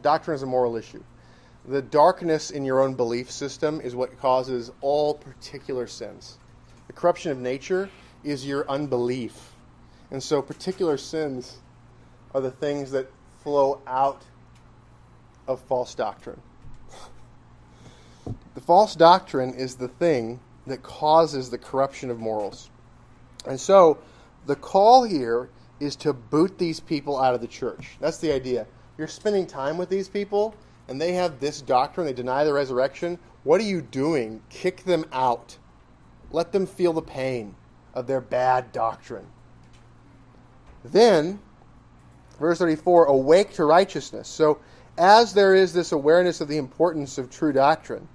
[0.02, 1.02] Doctrine is a moral issue.
[1.66, 6.38] The darkness in your own belief system is what causes all particular sins.
[6.86, 7.90] The corruption of nature
[8.22, 9.52] is your unbelief.
[10.10, 11.58] And so, particular sins
[12.34, 13.10] are the things that
[13.42, 14.22] flow out
[15.48, 16.40] of false doctrine.
[18.54, 22.70] The false doctrine is the thing that causes the corruption of morals.
[23.46, 23.98] And so,
[24.46, 27.96] the call here is to boot these people out of the church.
[28.00, 28.66] That's the idea.
[28.98, 30.54] You're spending time with these people,
[30.88, 33.18] and they have this doctrine, they deny the resurrection.
[33.44, 34.42] What are you doing?
[34.48, 35.58] Kick them out.
[36.30, 37.54] Let them feel the pain
[37.94, 39.26] of their bad doctrine.
[40.84, 41.38] Then,
[42.38, 44.28] verse 34 awake to righteousness.
[44.28, 44.58] So,
[44.98, 48.08] as there is this awareness of the importance of true doctrine,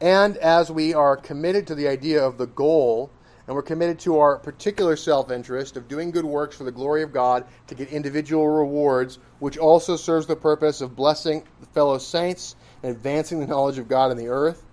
[0.00, 3.10] and as we are committed to the idea of the goal,
[3.52, 7.02] and we're committed to our particular self interest of doing good works for the glory
[7.02, 11.98] of God to get individual rewards, which also serves the purpose of blessing the fellow
[11.98, 14.64] saints and advancing the knowledge of God in the earth.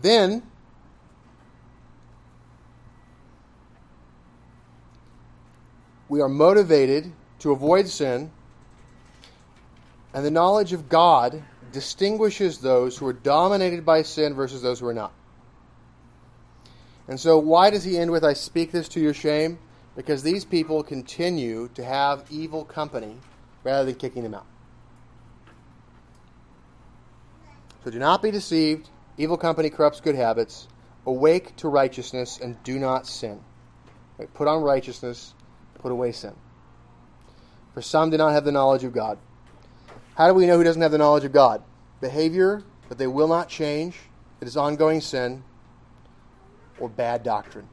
[0.00, 0.44] Then,
[6.08, 7.10] we are motivated
[7.40, 8.30] to avoid sin,
[10.12, 11.42] and the knowledge of God
[11.74, 15.12] distinguishes those who are dominated by sin versus those who are not.
[17.06, 19.58] And so, why does he end with, I speak this to your shame?
[19.94, 23.16] Because these people continue to have evil company
[23.62, 24.46] rather than kicking them out.
[27.84, 28.88] So, do not be deceived.
[29.18, 30.66] Evil company corrupts good habits.
[31.06, 33.40] Awake to righteousness and do not sin.
[34.32, 35.34] Put on righteousness,
[35.80, 36.32] put away sin.
[37.74, 39.18] For some do not have the knowledge of God.
[40.16, 41.62] How do we know who doesn't have the knowledge of God?
[42.00, 43.96] Behavior that they will not change,
[44.40, 45.42] it is ongoing sin,
[46.78, 47.68] or bad doctrine.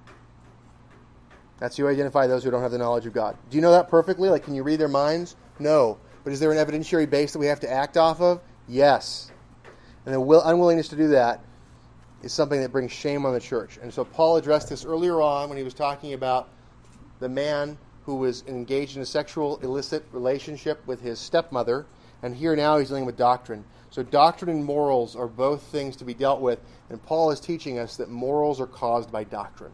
[1.59, 3.37] That's how you identify those who don't have the knowledge of God.
[3.49, 4.29] Do you know that perfectly?
[4.29, 5.35] Like, can you read their minds?
[5.59, 5.99] No.
[6.23, 8.41] But is there an evidentiary base that we have to act off of?
[8.67, 9.31] Yes.
[10.05, 11.43] And the will, unwillingness to do that
[12.23, 13.77] is something that brings shame on the church.
[13.81, 16.49] And so Paul addressed this earlier on when he was talking about
[17.19, 21.85] the man who was engaged in a sexual illicit relationship with his stepmother.
[22.23, 23.63] And here now he's dealing with doctrine.
[23.89, 26.59] So doctrine and morals are both things to be dealt with.
[26.89, 29.73] And Paul is teaching us that morals are caused by doctrine.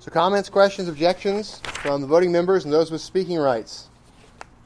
[0.00, 3.88] So comments, questions, objections from the voting members and those with speaking rights?